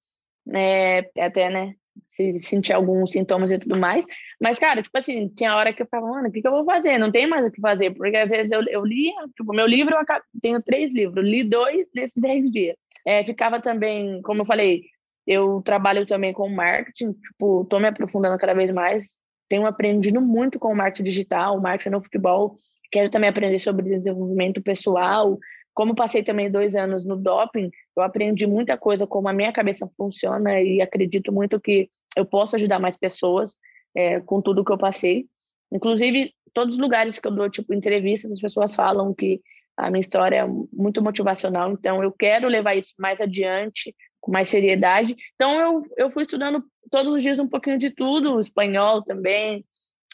é, 0.53 1.09
até, 1.19 1.49
né, 1.49 1.73
se 2.11 2.41
sentir 2.41 2.73
alguns 2.73 3.11
sintomas 3.11 3.51
e 3.51 3.59
tudo 3.59 3.77
mais. 3.77 4.03
Mas, 4.41 4.59
cara, 4.59 4.81
tipo 4.81 4.97
assim, 4.97 5.27
tinha 5.29 5.55
hora 5.55 5.73
que 5.73 5.81
eu 5.81 5.87
falava, 5.89 6.11
mano, 6.13 6.29
o 6.29 6.31
que, 6.31 6.41
que 6.41 6.47
eu 6.47 6.51
vou 6.51 6.65
fazer? 6.65 6.97
Não 6.97 7.11
tem 7.11 7.27
mais 7.27 7.45
o 7.45 7.51
que 7.51 7.61
fazer, 7.61 7.91
porque 7.91 8.17
às 8.17 8.29
vezes 8.29 8.51
eu, 8.51 8.63
eu 8.67 8.85
lia, 8.85 9.13
tipo, 9.35 9.53
meu 9.53 9.67
livro, 9.67 9.95
eu 9.95 10.05
tenho 10.41 10.61
três 10.61 10.91
livros, 10.93 11.25
li 11.25 11.43
dois 11.43 11.87
nesses 11.95 12.15
dez 12.21 12.49
dias. 12.51 12.75
É, 13.05 13.23
ficava 13.23 13.61
também, 13.61 14.21
como 14.23 14.41
eu 14.41 14.45
falei, 14.45 14.83
eu 15.25 15.61
trabalho 15.63 16.05
também 16.05 16.33
com 16.33 16.49
marketing, 16.49 17.13
tipo, 17.13 17.65
tô 17.65 17.79
me 17.79 17.87
aprofundando 17.87 18.37
cada 18.37 18.53
vez 18.53 18.71
mais 18.71 19.05
tenho 19.49 19.65
aprendido 19.65 20.21
muito 20.21 20.59
com 20.59 20.71
o 20.71 20.75
marketing 20.75 21.03
digital, 21.03 21.59
marketing 21.59 21.89
no 21.89 22.03
futebol. 22.03 22.55
Quero 22.91 23.09
também 23.09 23.29
aprender 23.29 23.59
sobre 23.59 23.97
desenvolvimento 23.97 24.61
pessoal. 24.61 25.37
Como 25.73 25.95
passei 25.95 26.23
também 26.23 26.51
dois 26.51 26.75
anos 26.75 27.03
no 27.03 27.15
doping, 27.15 27.69
eu 27.99 28.03
aprendi 28.03 28.47
muita 28.47 28.77
coisa 28.77 29.05
como 29.05 29.27
a 29.27 29.33
minha 29.33 29.51
cabeça 29.51 29.89
funciona 29.97 30.61
e 30.61 30.81
acredito 30.81 31.31
muito 31.31 31.59
que 31.59 31.89
eu 32.15 32.25
posso 32.25 32.55
ajudar 32.55 32.79
mais 32.79 32.97
pessoas 32.97 33.55
é, 33.95 34.19
com 34.19 34.41
tudo 34.41 34.63
que 34.63 34.71
eu 34.71 34.77
passei. 34.77 35.25
Inclusive, 35.71 36.33
todos 36.53 36.75
os 36.75 36.81
lugares 36.81 37.19
que 37.19 37.27
eu 37.27 37.31
dou, 37.31 37.49
tipo, 37.49 37.73
entrevistas, 37.73 38.31
as 38.31 38.39
pessoas 38.39 38.73
falam 38.73 39.13
que 39.13 39.41
a 39.77 39.89
minha 39.89 40.01
história 40.01 40.37
é 40.37 40.47
muito 40.73 41.01
motivacional, 41.01 41.71
então 41.71 42.03
eu 42.03 42.11
quero 42.11 42.47
levar 42.49 42.75
isso 42.75 42.93
mais 42.99 43.21
adiante, 43.21 43.95
com 44.19 44.31
mais 44.31 44.49
seriedade. 44.49 45.15
Então, 45.35 45.59
eu, 45.59 45.83
eu 45.97 46.11
fui 46.11 46.23
estudando 46.23 46.63
todos 46.91 47.13
os 47.13 47.23
dias 47.23 47.39
um 47.39 47.47
pouquinho 47.47 47.77
de 47.77 47.89
tudo, 47.89 48.39
espanhol 48.39 49.01
também, 49.03 49.63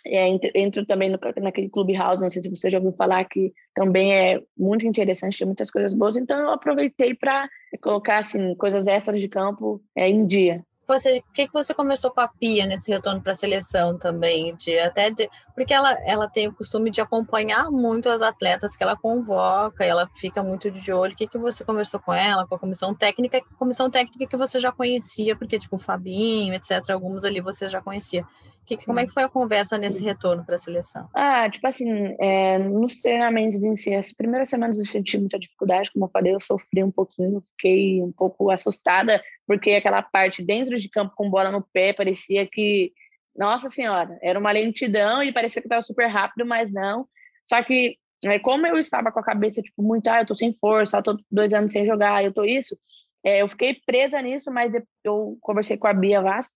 é, 0.05 0.27
entro, 0.55 0.85
também 0.85 1.09
no, 1.09 1.19
naquele 1.41 1.69
Clubhouse, 1.69 2.21
não 2.21 2.29
sei 2.29 2.41
se 2.41 2.49
você 2.49 2.69
já 2.69 2.77
ouviu 2.77 2.93
falar, 2.93 3.25
que 3.25 3.53
também 3.73 4.13
é 4.13 4.41
muito 4.57 4.85
interessante, 4.85 5.37
tem 5.37 5.47
muitas 5.47 5.71
coisas 5.71 5.93
boas, 5.93 6.15
então 6.15 6.39
eu 6.39 6.51
aproveitei 6.51 7.13
para 7.15 7.49
colocar 7.81 8.19
assim, 8.19 8.55
coisas 8.55 8.85
extras 8.85 9.19
de 9.19 9.27
campo 9.27 9.81
é, 9.95 10.07
em 10.09 10.25
dia. 10.25 10.63
Você, 10.87 11.17
o 11.17 11.33
que, 11.33 11.47
que 11.47 11.53
você 11.53 11.73
conversou 11.73 12.11
com 12.11 12.21
a 12.21 12.27
Pia 12.27 12.63
nesse 12.67 12.91
retorno 12.91 13.19
para 13.19 13.31
a 13.31 13.35
seleção 13.35 13.97
também? 13.97 14.55
De, 14.55 14.77
até 14.77 15.09
de, 15.09 15.27
porque 15.55 15.73
ela, 15.73 15.91
ela 16.05 16.29
tem 16.29 16.47
o 16.47 16.53
costume 16.53 16.91
de 16.91 17.01
acompanhar 17.01 17.71
muito 17.71 18.07
as 18.07 18.21
atletas 18.21 18.75
que 18.75 18.83
ela 18.83 18.95
convoca, 18.95 19.83
ela 19.83 20.07
fica 20.17 20.43
muito 20.43 20.69
de 20.69 20.93
olho. 20.93 21.13
O 21.13 21.15
que, 21.15 21.27
que 21.27 21.39
você 21.39 21.65
conversou 21.65 21.99
com 21.99 22.13
ela, 22.13 22.45
com 22.45 22.53
a 22.53 22.59
comissão 22.59 22.93
técnica? 22.93 23.41
Comissão 23.57 23.89
técnica 23.89 24.27
que 24.27 24.37
você 24.37 24.59
já 24.59 24.71
conhecia, 24.71 25.35
porque, 25.35 25.57
tipo, 25.57 25.77
o 25.77 25.79
Fabinho, 25.79 26.53
etc., 26.53 26.87
alguns 26.91 27.23
ali 27.23 27.41
você 27.41 27.67
já 27.67 27.81
conhecia. 27.81 28.23
Que, 28.65 28.77
como 28.83 28.99
é 28.99 29.05
que 29.05 29.13
foi 29.13 29.23
a 29.23 29.29
conversa 29.29 29.77
nesse 29.77 30.03
retorno 30.03 30.43
para 30.43 30.55
a 30.55 30.59
seleção? 30.59 31.07
Ah, 31.13 31.47
tipo 31.49 31.67
assim, 31.67 32.15
é, 32.19 32.57
nos 32.57 32.99
treinamentos 32.99 33.63
em 33.63 33.75
si, 33.75 33.93
as 33.93 34.11
primeiras 34.11 34.49
semanas 34.49 34.77
eu 34.77 34.85
senti 34.85 35.17
muita 35.19 35.37
dificuldade, 35.37 35.91
como 35.91 36.05
eu 36.05 36.09
falei, 36.09 36.33
eu 36.33 36.39
sofri 36.39 36.83
um 36.83 36.91
pouquinho, 36.91 37.43
fiquei 37.51 38.01
um 38.01 38.11
pouco 38.11 38.49
assustada, 38.49 39.21
porque 39.45 39.71
aquela 39.71 40.01
parte 40.01 40.43
dentro 40.43 40.77
de 40.77 40.89
campo 40.89 41.13
com 41.15 41.29
bola 41.29 41.51
no 41.51 41.61
pé 41.61 41.93
parecia 41.93 42.47
que, 42.47 42.91
nossa 43.35 43.69
senhora, 43.69 44.17
era 44.21 44.39
uma 44.39 44.51
lentidão 44.51 45.21
e 45.21 45.31
parecia 45.31 45.61
que 45.61 45.67
estava 45.67 45.83
super 45.83 46.07
rápido, 46.07 46.45
mas 46.45 46.71
não. 46.71 47.07
Só 47.47 47.61
que, 47.61 47.97
é, 48.25 48.39
como 48.39 48.65
eu 48.65 48.77
estava 48.77 49.11
com 49.11 49.19
a 49.19 49.23
cabeça, 49.23 49.61
tipo, 49.61 49.83
muito, 49.83 50.07
ah, 50.07 50.21
eu 50.21 50.25
tô 50.25 50.33
sem 50.35 50.53
força, 50.59 50.97
eu 50.97 51.03
tô 51.03 51.19
dois 51.29 51.53
anos 51.53 51.71
sem 51.71 51.85
jogar, 51.85 52.23
eu 52.23 52.33
tô 52.33 52.43
isso, 52.43 52.75
é, 53.23 53.41
eu 53.41 53.47
fiquei 53.47 53.79
presa 53.85 54.21
nisso, 54.21 54.51
mas 54.51 54.71
eu 55.03 55.37
conversei 55.41 55.77
com 55.77 55.87
a 55.87 55.93
Bia 55.93 56.21
Vaz, 56.21 56.47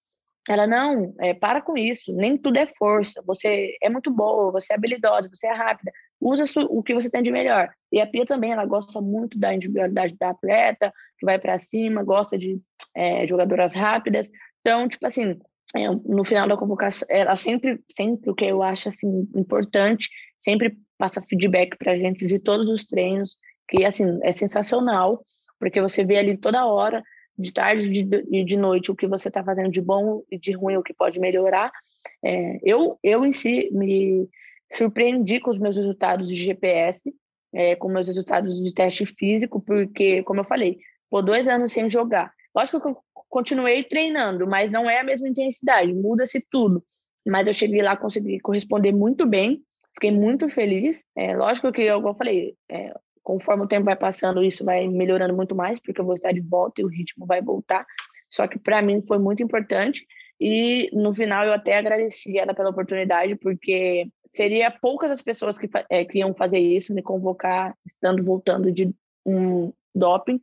ela, 0.51 0.65
não, 0.65 1.13
é, 1.19 1.33
para 1.33 1.61
com 1.61 1.77
isso, 1.77 2.13
nem 2.13 2.37
tudo 2.37 2.57
é 2.57 2.65
força, 2.65 3.21
você 3.25 3.77
é 3.81 3.89
muito 3.89 4.09
boa, 4.09 4.51
você 4.51 4.73
é 4.73 4.75
habilidosa, 4.75 5.29
você 5.31 5.47
é 5.47 5.53
rápida, 5.53 5.91
usa 6.19 6.43
o 6.69 6.81
que 6.81 6.93
você 6.93 7.09
tem 7.09 7.21
de 7.21 7.31
melhor. 7.31 7.69
E 7.91 8.01
a 8.01 8.07
Pia 8.07 8.25
também, 8.25 8.51
ela 8.51 8.65
gosta 8.65 8.99
muito 8.99 9.37
da 9.37 9.53
individualidade 9.53 10.15
da 10.17 10.31
atleta, 10.31 10.93
que 11.17 11.25
vai 11.25 11.37
para 11.37 11.59
cima, 11.59 12.03
gosta 12.03 12.37
de 12.37 12.59
é, 12.95 13.27
jogadoras 13.27 13.73
rápidas. 13.73 14.29
Então, 14.61 14.87
tipo 14.87 15.05
assim, 15.05 15.37
é, 15.75 15.87
no 15.89 16.23
final 16.23 16.47
da 16.47 16.57
convocação, 16.57 17.07
ela 17.11 17.37
sempre, 17.37 17.79
sempre 17.91 18.29
o 18.29 18.35
que 18.35 18.45
eu 18.45 18.63
acho 18.63 18.89
assim, 18.89 19.29
importante, 19.35 20.09
sempre 20.39 20.77
passa 20.97 21.21
feedback 21.21 21.77
para 21.77 21.91
a 21.91 21.97
gente 21.97 22.25
de 22.25 22.39
todos 22.39 22.67
os 22.67 22.85
treinos, 22.85 23.37
que 23.67 23.85
assim, 23.85 24.19
é 24.23 24.31
sensacional, 24.31 25.23
porque 25.59 25.81
você 25.81 26.03
vê 26.03 26.17
ali 26.17 26.37
toda 26.37 26.65
hora 26.65 27.03
de 27.39 27.53
tarde 27.53 28.05
e 28.29 28.43
de 28.43 28.57
noite 28.57 28.91
o 28.91 28.95
que 28.95 29.07
você 29.07 29.29
está 29.29 29.41
fazendo 29.41 29.71
de 29.71 29.81
bom 29.81 30.21
e 30.29 30.37
de 30.37 30.51
ruim, 30.51 30.75
o 30.75 30.83
que 30.83 30.93
pode 30.93 31.19
melhorar. 31.19 31.71
É, 32.23 32.59
eu, 32.63 32.99
eu 33.01 33.25
em 33.25 33.31
si 33.31 33.69
me 33.71 34.27
surpreendi 34.73 35.39
com 35.39 35.49
os 35.49 35.57
meus 35.57 35.77
resultados 35.77 36.27
de 36.27 36.35
GPS, 36.35 37.13
é, 37.53 37.75
com 37.77 37.87
meus 37.87 38.07
resultados 38.07 38.53
de 38.53 38.73
teste 38.73 39.05
físico, 39.05 39.61
porque, 39.61 40.21
como 40.23 40.41
eu 40.41 40.45
falei, 40.45 40.79
por 41.09 41.21
dois 41.21 41.47
anos 41.47 41.71
sem 41.71 41.89
jogar. 41.89 42.33
Lógico 42.53 42.81
que 42.81 42.87
eu 42.89 42.97
continuei 43.29 43.85
treinando, 43.85 44.45
mas 44.45 44.69
não 44.69 44.89
é 44.89 44.99
a 44.99 45.03
mesma 45.03 45.29
intensidade, 45.29 45.93
muda-se 45.93 46.45
tudo. 46.51 46.83
Mas 47.25 47.47
eu 47.47 47.53
cheguei 47.53 47.81
lá, 47.81 47.95
consegui 47.95 48.39
corresponder 48.39 48.91
muito 48.91 49.25
bem, 49.25 49.61
fiquei 49.93 50.11
muito 50.11 50.49
feliz. 50.49 51.01
É, 51.15 51.35
lógico 51.37 51.71
que, 51.71 51.89
como 51.93 52.09
eu 52.09 52.15
falei, 52.15 52.55
é, 52.69 52.93
conforme 53.29 53.63
o 53.65 53.67
tempo 53.67 53.85
vai 53.85 53.95
passando, 53.95 54.43
isso 54.43 54.65
vai 54.65 54.87
melhorando 54.87 55.35
muito 55.35 55.53
mais, 55.53 55.79
porque 55.79 56.01
eu 56.01 56.05
vou 56.05 56.15
estar 56.15 56.31
de 56.31 56.41
volta 56.41 56.81
e 56.81 56.83
o 56.83 56.87
ritmo 56.87 57.27
vai 57.27 57.39
voltar. 57.39 57.85
Só 58.27 58.47
que 58.47 58.57
para 58.57 58.81
mim 58.81 59.03
foi 59.07 59.19
muito 59.19 59.43
importante 59.43 60.03
e 60.41 60.89
no 60.93 61.13
final 61.13 61.45
eu 61.45 61.53
até 61.53 61.77
agradeci 61.77 62.39
ela 62.39 62.55
pela 62.55 62.71
oportunidade, 62.71 63.35
porque 63.35 64.07
seria 64.31 64.71
poucas 64.71 65.11
as 65.11 65.21
pessoas 65.21 65.59
que, 65.59 65.69
é, 65.91 66.03
que 66.05 66.17
iam 66.17 66.33
fazer 66.33 66.57
isso, 66.57 66.91
me 66.91 67.03
convocar 67.03 67.75
estando 67.85 68.23
voltando 68.23 68.71
de 68.71 68.91
um 69.23 69.71
doping. 69.93 70.41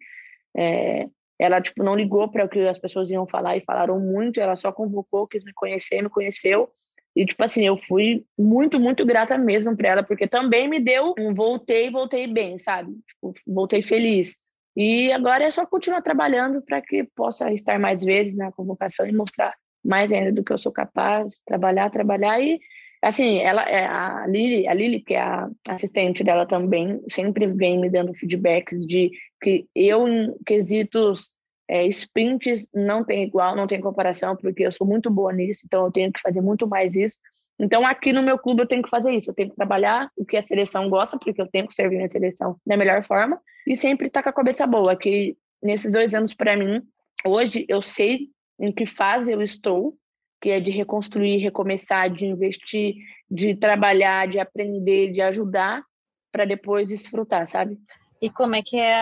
É, 0.57 1.09
ela 1.41 1.61
tipo 1.61 1.83
não 1.83 1.97
ligou 1.97 2.31
para 2.31 2.45
o 2.45 2.49
que 2.49 2.61
as 2.61 2.79
pessoas 2.79 3.11
iam 3.11 3.27
falar 3.27 3.57
e 3.57 3.65
falaram 3.65 3.99
muito, 3.99 4.41
ela 4.41 4.55
só 4.55 4.71
convocou, 4.71 5.27
quis 5.27 5.43
me 5.43 5.53
conhecer, 5.53 6.03
me 6.03 6.09
conheceu 6.09 6.71
e, 7.17 7.25
tipo 7.25 7.43
assim, 7.43 7.67
eu 7.67 7.79
fui 7.79 8.27
muito, 8.39 8.79
muito 8.79 9.07
grata 9.07 9.39
mesmo 9.39 9.75
para 9.75 9.89
ela, 9.89 10.03
porque 10.03 10.29
também 10.29 10.69
me 10.69 10.79
deu 10.79 11.15
um 11.19 11.33
voltei, 11.33 11.91
voltei 11.91 12.27
bem, 12.27 12.59
sabe? 12.59 12.93
Tipo, 13.09 13.33
voltei 13.47 13.81
feliz. 13.81 14.37
E 14.77 15.11
agora 15.11 15.45
é 15.45 15.51
só 15.51 15.65
continuar 15.65 16.03
trabalhando 16.03 16.61
para 16.61 16.83
que 16.83 17.05
possa 17.17 17.51
estar 17.55 17.79
mais 17.79 18.05
vezes 18.05 18.37
na 18.37 18.53
convocação 18.53 19.07
e 19.07 19.13
mostrar 19.13 19.55
mais 19.83 20.13
ainda 20.13 20.31
do 20.31 20.45
que 20.45 20.53
eu 20.53 20.59
sou 20.59 20.71
capaz, 20.71 21.33
trabalhar, 21.47 21.89
trabalhar 21.91 22.39
e 22.39 22.61
assim, 23.01 23.39
ela 23.39 23.63
é 23.63 23.87
a 23.87 24.27
Lili, 24.27 24.69
a 24.69 24.75
Lili 24.75 25.01
que 25.01 25.15
é 25.15 25.21
a 25.21 25.49
assistente 25.69 26.23
dela 26.23 26.45
também, 26.45 27.01
sempre 27.09 27.47
vem 27.47 27.79
me 27.79 27.89
dando 27.89 28.13
feedbacks 28.13 28.87
de 28.87 29.11
que 29.41 29.67
eu 29.75 30.07
em 30.07 30.35
quesitos 30.45 31.31
é, 31.69 31.87
sprints 31.87 32.69
não 32.73 33.05
tem 33.05 33.25
igual, 33.25 33.57
não 33.57 33.67
tem 33.67 33.81
comparação, 33.81 34.37
porque 34.37 34.67
eu 34.67 34.73
sou 34.73 34.87
muito 34.87 35.11
boa 35.11 35.33
nisso, 35.33 35.63
então 35.65 35.85
eu 35.85 35.93
tenho 35.93 36.13
que 36.13 36.21
fazer 36.21 36.41
muito 36.41 36.67
mais 36.67 36.95
isso. 36.95 37.19
Então, 37.59 37.87
aqui 37.87 38.13
no 38.13 38.23
meu 38.23 38.39
clube, 38.39 38.63
eu 38.63 38.67
tenho 38.67 38.83
que 38.83 38.91
fazer 38.91 39.13
isso. 39.13 39.31
Eu 39.31 39.35
tenho 39.35 39.49
que 39.49 39.57
trabalhar 39.57 40.11
o 40.17 40.25
que 40.25 40.37
a 40.37 40.43
seleção 40.43 40.91
gosta, 40.91 41.19
porque 41.19 41.41
eu 41.41 41.49
tenho 41.49 41.67
que 41.67 41.75
servir 41.75 41.97
minha 41.97 42.09
seleção 42.09 42.57
da 42.67 42.77
melhor 42.77 43.05
forma, 43.05 43.41
e 43.67 43.77
sempre 43.77 44.09
estar 44.09 44.23
tá 44.23 44.25
com 44.25 44.29
a 44.31 44.45
cabeça 44.45 44.67
boa. 44.67 44.95
Que 44.95 45.37
nesses 45.63 45.93
dois 45.93 46.15
anos, 46.15 46.35
para 46.35 46.57
mim, 46.57 46.83
hoje 47.25 47.65
eu 47.69 47.81
sei 47.81 48.29
em 48.61 48.71
que 48.71 48.87
fase 48.87 49.33
eu 49.33 49.43
estou, 49.43 49.97
que 50.41 50.51
é 50.51 50.61
de 50.61 50.71
reconstruir, 50.71 51.39
recomeçar, 51.39 52.11
de 52.11 52.27
investir, 52.27 52.95
de 53.31 53.55
trabalhar, 53.57 54.29
de 54.29 54.39
aprender, 54.39 55.13
de 55.13 55.23
ajudar, 55.23 55.83
para 56.31 56.45
depois 56.45 56.89
desfrutar, 56.89 57.49
sabe? 57.49 57.79
E 58.21 58.31
como 58.31 58.55
é 58.55 58.63
que 58.63 58.79
é 58.79 58.95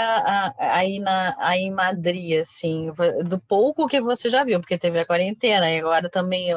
aí, 0.59 0.99
na, 0.99 1.37
aí 1.38 1.62
em 1.62 1.71
Madrid, 1.71 2.40
assim, 2.40 2.90
do 3.25 3.38
pouco 3.38 3.87
que 3.87 4.00
você 4.00 4.28
já 4.28 4.42
viu, 4.42 4.61
porque 4.61 4.76
teve 4.76 4.99
a 4.99 5.06
quarentena 5.06 5.71
e 5.71 5.78
agora 5.78 6.11
também 6.11 6.49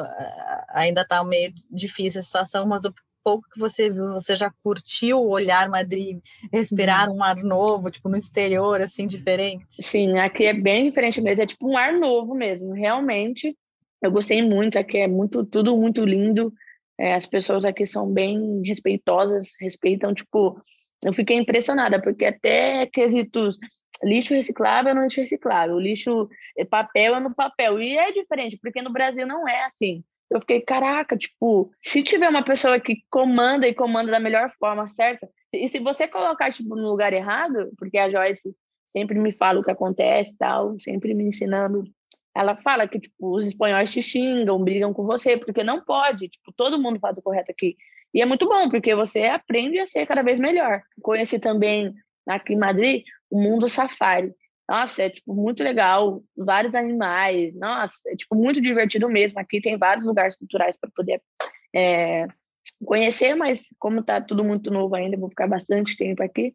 ainda 0.68 1.02
está 1.02 1.22
meio 1.22 1.52
difícil 1.70 2.20
a 2.20 2.22
situação, 2.22 2.66
mas 2.66 2.82
do 2.82 2.92
pouco 3.22 3.48
que 3.50 3.58
você 3.58 3.90
viu, 3.90 4.12
você 4.14 4.34
já 4.34 4.50
curtiu 4.62 5.20
olhar 5.20 5.68
Madrid, 5.68 6.18
respirar 6.52 7.10
uhum. 7.10 7.16
um 7.16 7.22
ar 7.22 7.36
novo, 7.36 7.90
tipo 7.90 8.08
no 8.08 8.16
exterior, 8.16 8.80
assim, 8.80 9.06
diferente? 9.06 9.66
Sim, 9.70 10.18
aqui 10.18 10.44
é 10.44 10.54
bem 10.54 10.86
diferente 10.86 11.20
mesmo, 11.20 11.42
é 11.42 11.46
tipo 11.46 11.68
um 11.68 11.76
ar 11.76 11.92
novo 11.92 12.34
mesmo, 12.34 12.72
realmente. 12.72 13.56
Eu 14.00 14.10
gostei 14.10 14.40
muito, 14.42 14.78
aqui 14.78 14.98
é 14.98 15.06
muito, 15.06 15.44
tudo 15.44 15.76
muito 15.76 16.04
lindo, 16.04 16.52
é, 16.98 17.14
as 17.14 17.26
pessoas 17.26 17.64
aqui 17.64 17.86
são 17.86 18.10
bem 18.10 18.62
respeitosas, 18.64 19.48
respeitam, 19.60 20.14
tipo, 20.14 20.60
eu 21.04 21.12
fiquei 21.12 21.36
impressionada, 21.36 22.00
porque 22.00 22.24
até 22.24 22.86
quesitos 22.86 23.58
lixo 24.02 24.34
reciclável 24.34 24.92
é 24.92 24.94
no 24.94 25.02
lixo 25.02 25.20
reciclável, 25.20 25.78
lixo 25.78 26.28
é 26.56 26.64
papel 26.64 27.16
é 27.16 27.20
no 27.20 27.34
papel. 27.34 27.80
E 27.80 27.96
é 27.96 28.12
diferente, 28.12 28.58
porque 28.60 28.82
no 28.82 28.90
Brasil 28.90 29.26
não 29.26 29.48
é 29.48 29.64
assim. 29.64 30.04
Eu 30.30 30.40
fiquei, 30.40 30.60
caraca, 30.60 31.16
tipo, 31.16 31.70
se 31.82 32.02
tiver 32.02 32.28
uma 32.28 32.44
pessoa 32.44 32.78
que 32.78 33.02
comanda 33.10 33.66
e 33.66 33.74
comanda 33.74 34.10
da 34.10 34.20
melhor 34.20 34.52
forma, 34.58 34.88
certa, 34.90 35.28
e 35.52 35.66
se 35.68 35.78
você 35.78 36.06
colocar, 36.06 36.52
tipo, 36.52 36.76
no 36.76 36.88
lugar 36.88 37.12
errado, 37.14 37.70
porque 37.78 37.96
a 37.96 38.10
Joyce 38.10 38.54
sempre 38.92 39.18
me 39.18 39.32
fala 39.32 39.60
o 39.60 39.64
que 39.64 39.70
acontece 39.70 40.36
tal, 40.36 40.78
sempre 40.78 41.14
me 41.14 41.24
ensinando. 41.24 41.84
Ela 42.36 42.56
fala 42.56 42.86
que, 42.86 43.00
tipo, 43.00 43.34
os 43.34 43.46
espanhóis 43.46 43.90
te 43.90 44.02
xingam, 44.02 44.62
brigam 44.62 44.92
com 44.92 45.04
você, 45.04 45.36
porque 45.36 45.64
não 45.64 45.80
pode, 45.82 46.28
tipo, 46.28 46.52
todo 46.52 46.78
mundo 46.78 47.00
faz 47.00 47.16
o 47.16 47.22
correto 47.22 47.50
aqui. 47.50 47.76
E 48.14 48.22
é 48.22 48.26
muito 48.26 48.46
bom, 48.46 48.68
porque 48.68 48.94
você 48.94 49.24
aprende 49.24 49.78
a 49.78 49.86
ser 49.86 50.06
cada 50.06 50.22
vez 50.22 50.40
melhor. 50.40 50.82
Conheci 51.02 51.38
também 51.38 51.92
aqui 52.26 52.54
em 52.54 52.58
Madrid 52.58 53.04
o 53.30 53.40
mundo 53.40 53.68
safari. 53.68 54.32
Nossa, 54.68 55.02
é 55.02 55.10
tipo 55.10 55.34
muito 55.34 55.62
legal, 55.62 56.22
vários 56.36 56.74
animais. 56.74 57.54
Nossa, 57.54 57.96
é 58.06 58.16
tipo 58.16 58.34
muito 58.34 58.60
divertido 58.60 59.08
mesmo. 59.08 59.38
Aqui 59.38 59.60
tem 59.60 59.78
vários 59.78 60.04
lugares 60.04 60.36
culturais 60.36 60.76
para 60.78 60.90
poder 60.94 61.22
é, 61.74 62.26
conhecer, 62.84 63.34
mas 63.34 63.62
como 63.78 64.02
tá 64.02 64.20
tudo 64.20 64.44
muito 64.44 64.70
novo 64.70 64.94
ainda, 64.94 65.16
vou 65.16 65.30
ficar 65.30 65.46
bastante 65.46 65.96
tempo 65.96 66.22
aqui. 66.22 66.54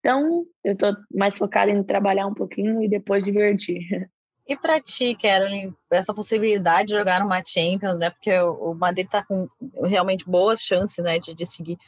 Então, 0.00 0.44
eu 0.64 0.72
estou 0.72 0.92
mais 1.14 1.38
focada 1.38 1.70
em 1.70 1.82
trabalhar 1.84 2.26
um 2.26 2.34
pouquinho 2.34 2.82
e 2.82 2.88
depois 2.88 3.24
divertir. 3.24 3.86
E 4.46 4.56
para 4.56 4.80
ti, 4.80 5.16
Carolyn, 5.20 5.72
essa 5.90 6.12
possibilidade 6.12 6.88
de 6.88 6.94
jogar 6.94 7.20
numa 7.20 7.42
Champions, 7.46 7.96
né? 7.96 8.10
Porque 8.10 8.36
o 8.40 8.74
Madrid 8.74 9.06
está 9.06 9.24
com 9.24 9.48
realmente 9.84 10.28
boas 10.28 10.60
chances, 10.60 11.02
né, 11.02 11.18
de, 11.18 11.32
de 11.32 11.46
seguir. 11.46 11.78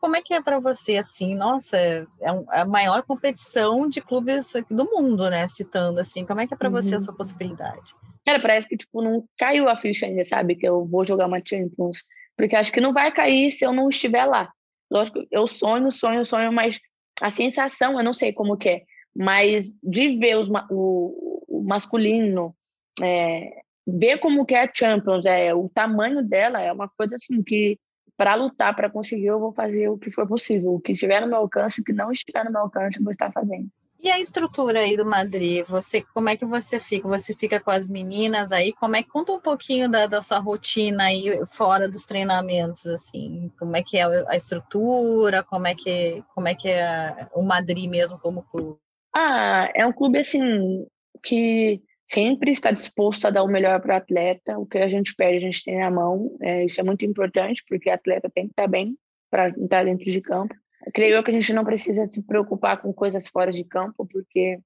Como 0.00 0.14
é 0.14 0.20
que 0.20 0.34
é 0.34 0.42
para 0.42 0.60
você 0.60 0.96
assim? 0.96 1.34
Nossa, 1.34 1.76
é, 1.78 2.06
é, 2.20 2.60
a 2.60 2.64
maior 2.66 3.02
competição 3.04 3.88
de 3.88 4.02
clubes 4.02 4.52
do 4.70 4.84
mundo, 4.84 5.30
né? 5.30 5.48
Citando 5.48 5.98
assim, 5.98 6.26
como 6.26 6.40
é 6.40 6.46
que 6.46 6.52
é 6.52 6.56
para 6.56 6.68
uhum. 6.68 6.74
você 6.74 6.94
essa 6.94 7.12
possibilidade? 7.12 7.94
Cara, 8.24 8.40
parece 8.40 8.68
que 8.68 8.76
tipo 8.76 9.02
não 9.02 9.24
caiu 9.38 9.68
a 9.68 9.76
ficha 9.76 10.04
ainda, 10.04 10.24
sabe? 10.26 10.56
Que 10.56 10.68
eu 10.68 10.84
vou 10.84 11.04
jogar 11.04 11.26
uma 11.26 11.40
Champions, 11.42 11.98
porque 12.36 12.54
acho 12.54 12.70
que 12.70 12.82
não 12.82 12.92
vai 12.92 13.12
cair 13.12 13.50
se 13.50 13.64
eu 13.64 13.72
não 13.72 13.88
estiver 13.88 14.26
lá. 14.26 14.52
Lógico, 14.90 15.24
eu 15.30 15.46
sonho, 15.46 15.90
sonho, 15.90 16.24
sonho, 16.26 16.52
mas 16.52 16.78
a 17.22 17.30
sensação, 17.30 17.98
eu 17.98 18.04
não 18.04 18.12
sei 18.12 18.32
como 18.32 18.56
que 18.58 18.68
é, 18.68 18.82
mas 19.16 19.72
de 19.82 20.18
ver 20.18 20.36
os, 20.36 20.48
o 20.70 21.23
masculino, 21.64 22.54
é, 23.02 23.62
ver 23.86 24.18
como 24.18 24.46
que 24.46 24.54
é 24.54 24.64
a 24.64 24.70
Champions, 24.72 25.24
é, 25.24 25.54
o 25.54 25.68
tamanho 25.68 26.22
dela 26.22 26.60
é 26.60 26.72
uma 26.72 26.88
coisa 26.88 27.16
assim 27.16 27.42
que 27.42 27.78
para 28.16 28.34
lutar, 28.34 28.74
para 28.76 28.90
conseguir, 28.90 29.26
eu 29.26 29.40
vou 29.40 29.52
fazer 29.52 29.88
o 29.88 29.98
que 29.98 30.10
for 30.10 30.26
possível. 30.26 30.74
O 30.74 30.80
que 30.80 30.92
estiver 30.92 31.20
no 31.20 31.26
meu 31.26 31.38
alcance, 31.38 31.80
o 31.80 31.84
que 31.84 31.92
não 31.92 32.12
estiver 32.12 32.44
no 32.44 32.52
meu 32.52 32.60
alcance, 32.62 32.98
eu 32.98 33.02
vou 33.02 33.12
estar 33.12 33.32
fazendo. 33.32 33.68
E 34.00 34.10
a 34.10 34.20
estrutura 34.20 34.80
aí 34.80 34.96
do 34.96 35.06
Madrid, 35.06 35.64
você, 35.66 36.02
como 36.12 36.28
é 36.28 36.36
que 36.36 36.44
você 36.44 36.78
fica? 36.78 37.08
Você 37.08 37.34
fica 37.34 37.58
com 37.58 37.70
as 37.70 37.88
meninas 37.88 38.52
aí? 38.52 38.72
Como 38.72 38.94
é 38.94 39.02
que 39.02 39.08
conta 39.08 39.32
um 39.32 39.40
pouquinho 39.40 39.88
da, 39.88 40.06
da 40.06 40.20
sua 40.20 40.38
rotina 40.38 41.04
aí 41.04 41.24
fora 41.46 41.88
dos 41.88 42.04
treinamentos, 42.04 42.86
assim? 42.86 43.50
Como 43.58 43.74
é 43.74 43.82
que 43.82 43.96
é 43.96 44.04
a 44.04 44.36
estrutura? 44.36 45.42
Como 45.42 45.66
é 45.66 45.74
que 45.74 46.22
como 46.34 46.46
é 46.46 46.54
que 46.54 46.68
é 46.68 47.28
o 47.32 47.42
Madrid 47.42 47.88
mesmo 47.88 48.18
como 48.18 48.42
clube? 48.42 48.78
Ah, 49.14 49.70
é 49.74 49.86
um 49.86 49.92
clube 49.92 50.18
assim 50.18 50.86
que 51.24 51.82
sempre 52.10 52.52
está 52.52 52.70
disposto 52.70 53.26
a 53.26 53.30
dar 53.30 53.42
o 53.42 53.48
melhor 53.48 53.80
para 53.80 53.94
o 53.94 53.96
atleta. 53.96 54.58
O 54.58 54.66
que 54.66 54.78
a 54.78 54.88
gente 54.88 55.14
pede, 55.14 55.38
a 55.38 55.40
gente 55.40 55.64
tem 55.64 55.78
na 55.78 55.90
mão. 55.90 56.36
É, 56.40 56.64
isso 56.64 56.80
é 56.80 56.84
muito 56.84 57.04
importante, 57.04 57.64
porque 57.68 57.90
o 57.90 57.92
atleta 57.92 58.30
tem 58.32 58.44
que 58.44 58.52
estar 58.52 58.68
bem 58.68 58.96
para 59.30 59.48
estar 59.48 59.84
dentro 59.84 60.04
de 60.04 60.20
campo. 60.20 60.54
Eu 60.86 60.92
creio 60.92 61.22
que 61.22 61.30
a 61.30 61.34
gente 61.34 61.52
não 61.52 61.64
precisa 61.64 62.06
se 62.06 62.22
preocupar 62.22 62.80
com 62.80 62.92
coisas 62.92 63.26
fora 63.28 63.50
de 63.50 63.64
campo, 63.64 64.06
porque 64.06 64.58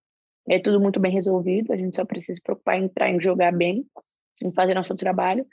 é 0.49 0.59
tudo 0.59 0.81
muito 0.81 0.99
bem 0.99 1.12
resolvido. 1.12 1.73
A 1.73 1.77
gente 1.77 1.97
só 1.97 2.05
precisa 2.05 2.35
se 2.35 2.43
preocupar 2.43 2.79
em 2.79 2.85
entrar, 2.85 3.09
em 3.09 3.21
jogar 3.21 3.53
bem, 3.53 3.87
em 4.43 4.53
fazer 4.53 4.75
nosso 4.75 4.95
trabalho. 4.97 5.47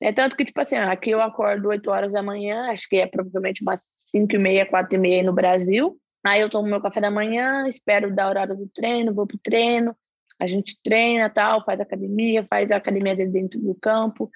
É 0.00 0.12
tanto 0.12 0.36
que, 0.36 0.44
tipo 0.44 0.60
assim, 0.60 0.76
aqui 0.76 1.10
eu 1.10 1.20
acordo 1.20 1.68
8 1.68 1.90
horas 1.90 2.12
da 2.12 2.22
manhã, 2.22 2.70
acho 2.70 2.88
que 2.88 2.96
é 2.96 3.06
provavelmente 3.06 3.62
umas 3.62 3.82
5 4.10 4.34
e 4.34 4.38
meia, 4.38 4.66
4 4.66 4.94
e 4.94 4.98
meia 4.98 5.22
no 5.22 5.32
Brasil. 5.32 5.96
Aí 6.24 6.40
eu 6.40 6.50
tomo 6.50 6.68
meu 6.68 6.80
café 6.80 7.00
da 7.00 7.10
manhã, 7.10 7.68
espero 7.68 8.14
dar 8.14 8.28
horário 8.28 8.56
do 8.56 8.68
treino, 8.68 9.14
vou 9.14 9.26
pro 9.26 9.38
treino, 9.38 9.96
a 10.38 10.46
gente 10.46 10.78
treina, 10.82 11.28
tal, 11.28 11.64
faz 11.64 11.80
academia, 11.80 12.46
faz 12.48 12.70
a 12.70 12.76
academia 12.76 13.14
dentro 13.14 13.58
do 13.60 13.74
campo, 13.74 14.30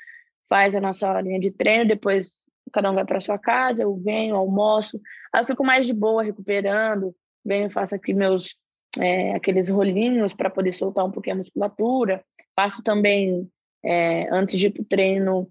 faz 0.48 0.74
a 0.74 0.80
nossa 0.80 1.20
linha 1.20 1.38
de 1.38 1.50
treino, 1.50 1.86
depois 1.86 2.42
cada 2.72 2.90
um 2.90 2.94
vai 2.94 3.04
para 3.04 3.20
sua 3.20 3.38
casa, 3.38 3.82
eu 3.82 3.94
venho, 3.96 4.36
almoço, 4.36 5.00
aí 5.32 5.42
eu 5.42 5.46
fico 5.46 5.64
mais 5.64 5.86
de 5.86 5.92
boa 5.92 6.22
recuperando, 6.22 7.14
venho, 7.44 7.70
faço 7.70 7.94
aqui 7.94 8.14
meus 8.14 8.56
é, 8.98 9.34
aqueles 9.34 9.68
rolinhos 9.70 10.34
para 10.34 10.50
poder 10.50 10.72
soltar 10.72 11.04
um 11.04 11.10
pouquinho 11.10 11.36
a 11.36 11.38
musculatura, 11.38 12.24
faço 12.54 12.82
também 12.82 13.48
é, 13.84 14.28
antes 14.30 14.58
de 14.58 14.66
ir 14.66 14.70
pro 14.70 14.84
treino, 14.84 15.48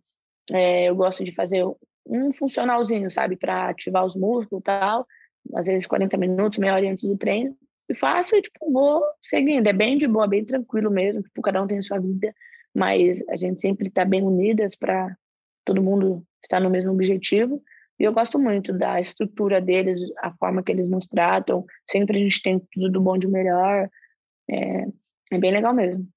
é, 0.51 0.85
eu 0.85 0.95
gosto 0.95 1.23
de 1.23 1.33
fazer 1.33 1.65
um 2.05 2.33
funcionalzinho, 2.33 3.09
sabe, 3.11 3.35
para 3.35 3.69
ativar 3.69 4.05
os 4.05 4.15
músculos 4.15 4.61
e 4.61 4.63
tal, 4.63 5.05
às 5.55 5.65
vezes 5.65 5.87
40 5.87 6.17
minutos, 6.17 6.57
meia 6.57 6.73
hora 6.73 6.89
antes 6.89 7.03
do 7.03 7.17
treino, 7.17 7.55
e 7.91 7.95
faço 7.95 8.35
e, 8.35 8.41
tipo, 8.41 8.71
vou 8.71 9.03
seguindo. 9.21 9.67
É 9.67 9.73
bem 9.73 9.97
de 9.97 10.07
boa, 10.07 10.27
bem 10.27 10.45
tranquilo 10.45 10.89
mesmo. 10.89 11.21
Tipo, 11.21 11.41
cada 11.41 11.61
um 11.61 11.67
tem 11.67 11.77
a 11.77 11.81
sua 11.81 11.99
vida, 11.99 12.33
mas 12.73 13.21
a 13.29 13.35
gente 13.35 13.61
sempre 13.61 13.87
está 13.87 14.05
bem 14.05 14.23
unidas 14.23 14.75
para 14.75 15.15
todo 15.65 15.83
mundo 15.83 16.25
estar 16.43 16.59
no 16.59 16.69
mesmo 16.69 16.91
objetivo. 16.91 17.61
E 17.99 18.03
eu 18.03 18.13
gosto 18.13 18.39
muito 18.39 18.73
da 18.73 18.99
estrutura 18.99 19.61
deles, 19.61 19.99
a 20.19 20.31
forma 20.31 20.63
que 20.63 20.71
eles 20.71 20.89
nos 20.89 21.07
tratam. 21.07 21.65
Sempre 21.89 22.17
a 22.17 22.23
gente 22.23 22.41
tem 22.41 22.59
tudo 22.71 22.89
do 22.89 23.01
bom 23.01 23.17
de 23.17 23.27
melhor. 23.27 23.89
É, 24.49 24.85
é 25.31 25.37
bem 25.37 25.51
legal 25.51 25.73
mesmo. 25.73 26.07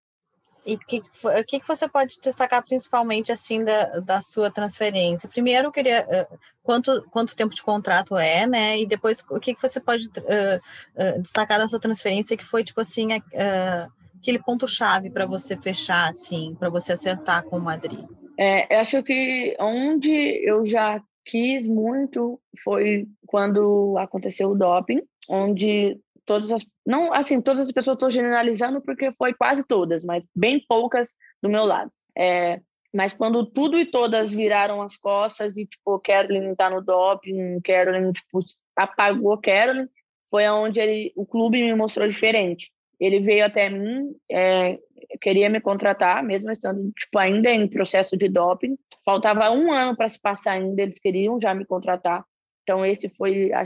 E 0.67 0.75
o 0.75 0.79
que, 0.79 1.03
o 1.23 1.45
que 1.45 1.61
você 1.67 1.87
pode 1.87 2.19
destacar 2.23 2.65
principalmente 2.65 3.31
assim 3.31 3.63
da, 3.63 4.01
da 4.01 4.21
sua 4.21 4.51
transferência? 4.51 5.29
Primeiro, 5.29 5.69
eu 5.69 5.73
queria 5.73 6.07
uh, 6.07 6.39
quanto, 6.63 7.03
quanto 7.11 7.37
tempo 7.37 7.55
de 7.55 7.63
contrato 7.63 8.17
é, 8.17 8.47
né? 8.47 8.79
E 8.79 8.87
depois 8.87 9.25
o 9.31 9.39
que, 9.39 9.55
que 9.55 9.61
você 9.61 9.79
pode 9.79 10.07
uh, 10.07 11.17
uh, 11.19 11.23
destacar 11.23 11.59
da 11.59 11.69
sua 11.69 11.79
transferência 11.79 12.37
que 12.37 12.45
foi 12.45 12.65
tipo 12.65 12.81
assim 12.81 13.09
aquele 13.13 14.39
ponto 14.39 14.67
chave 14.67 15.11
para 15.11 15.27
você 15.27 15.57
fechar, 15.57 16.09
assim, 16.09 16.57
para 16.59 16.71
você 16.71 16.93
acertar 16.93 17.45
com 17.45 17.59
o 17.59 17.63
Madrid? 17.63 18.05
É, 18.39 18.79
acho 18.79 19.03
que 19.03 19.55
onde 19.61 20.11
eu 20.49 20.65
já 20.65 21.01
quis 21.25 21.67
muito 21.67 22.41
foi 22.63 23.07
quando 23.27 23.97
aconteceu 23.99 24.51
o 24.51 24.55
doping, 24.55 25.03
onde 25.29 25.99
todas 26.25 26.51
as 26.51 26.67
não 26.87 27.13
assim 27.13 27.41
todas 27.41 27.63
as 27.63 27.73
pessoas 27.73 27.97
estou 27.97 28.11
generalizando 28.11 28.81
porque 28.81 29.13
foi 29.13 29.35
quase 29.35 29.67
todas 29.67 30.05
mas 30.05 30.25
bem 30.35 30.65
poucas 30.69 31.15
do 31.43 31.49
meu 31.49 31.65
lado. 31.65 31.91
É, 32.17 32.61
mas 32.95 33.13
quando 33.13 33.45
tudo 33.45 33.79
e 33.79 33.87
todas 33.87 34.33
viraram 34.33 34.81
as 34.81 34.97
costas 34.97 35.57
e 35.57 35.67
tipo 35.67 35.99
Carolyn 36.01 36.55
tá 36.55 36.71
no 36.71 36.81
doping 36.81 37.61
Carolyn 37.61 38.13
tipo 38.13 38.41
apagou 38.77 39.39
Carolyn 39.39 39.89
foi 40.31 40.47
aonde 40.47 40.81
ele 40.81 41.13
o 41.15 41.25
clube 41.25 41.63
me 41.63 41.75
mostrou 41.75 42.09
diferente. 42.09 42.71
Ele 42.99 43.21
veio 43.21 43.45
até 43.45 43.69
mim 43.69 44.15
é, 44.31 44.79
queria 45.21 45.49
me 45.49 45.61
contratar 45.61 46.23
mesmo 46.25 46.51
estando 46.51 46.91
tipo 46.99 47.19
ainda 47.19 47.51
em 47.51 47.69
processo 47.69 48.17
de 48.17 48.29
doping. 48.29 48.77
Faltava 49.05 49.51
um 49.51 49.71
ano 49.73 49.97
para 49.97 50.09
se 50.09 50.21
passar 50.21 50.53
ainda 50.53 50.83
eles 50.83 50.99
queriam 50.99 51.39
já 51.39 51.55
me 51.55 51.65
contratar 51.65 52.25
então, 52.65 52.85
esse 52.85 53.09
foi 53.11 53.53
a, 53.53 53.65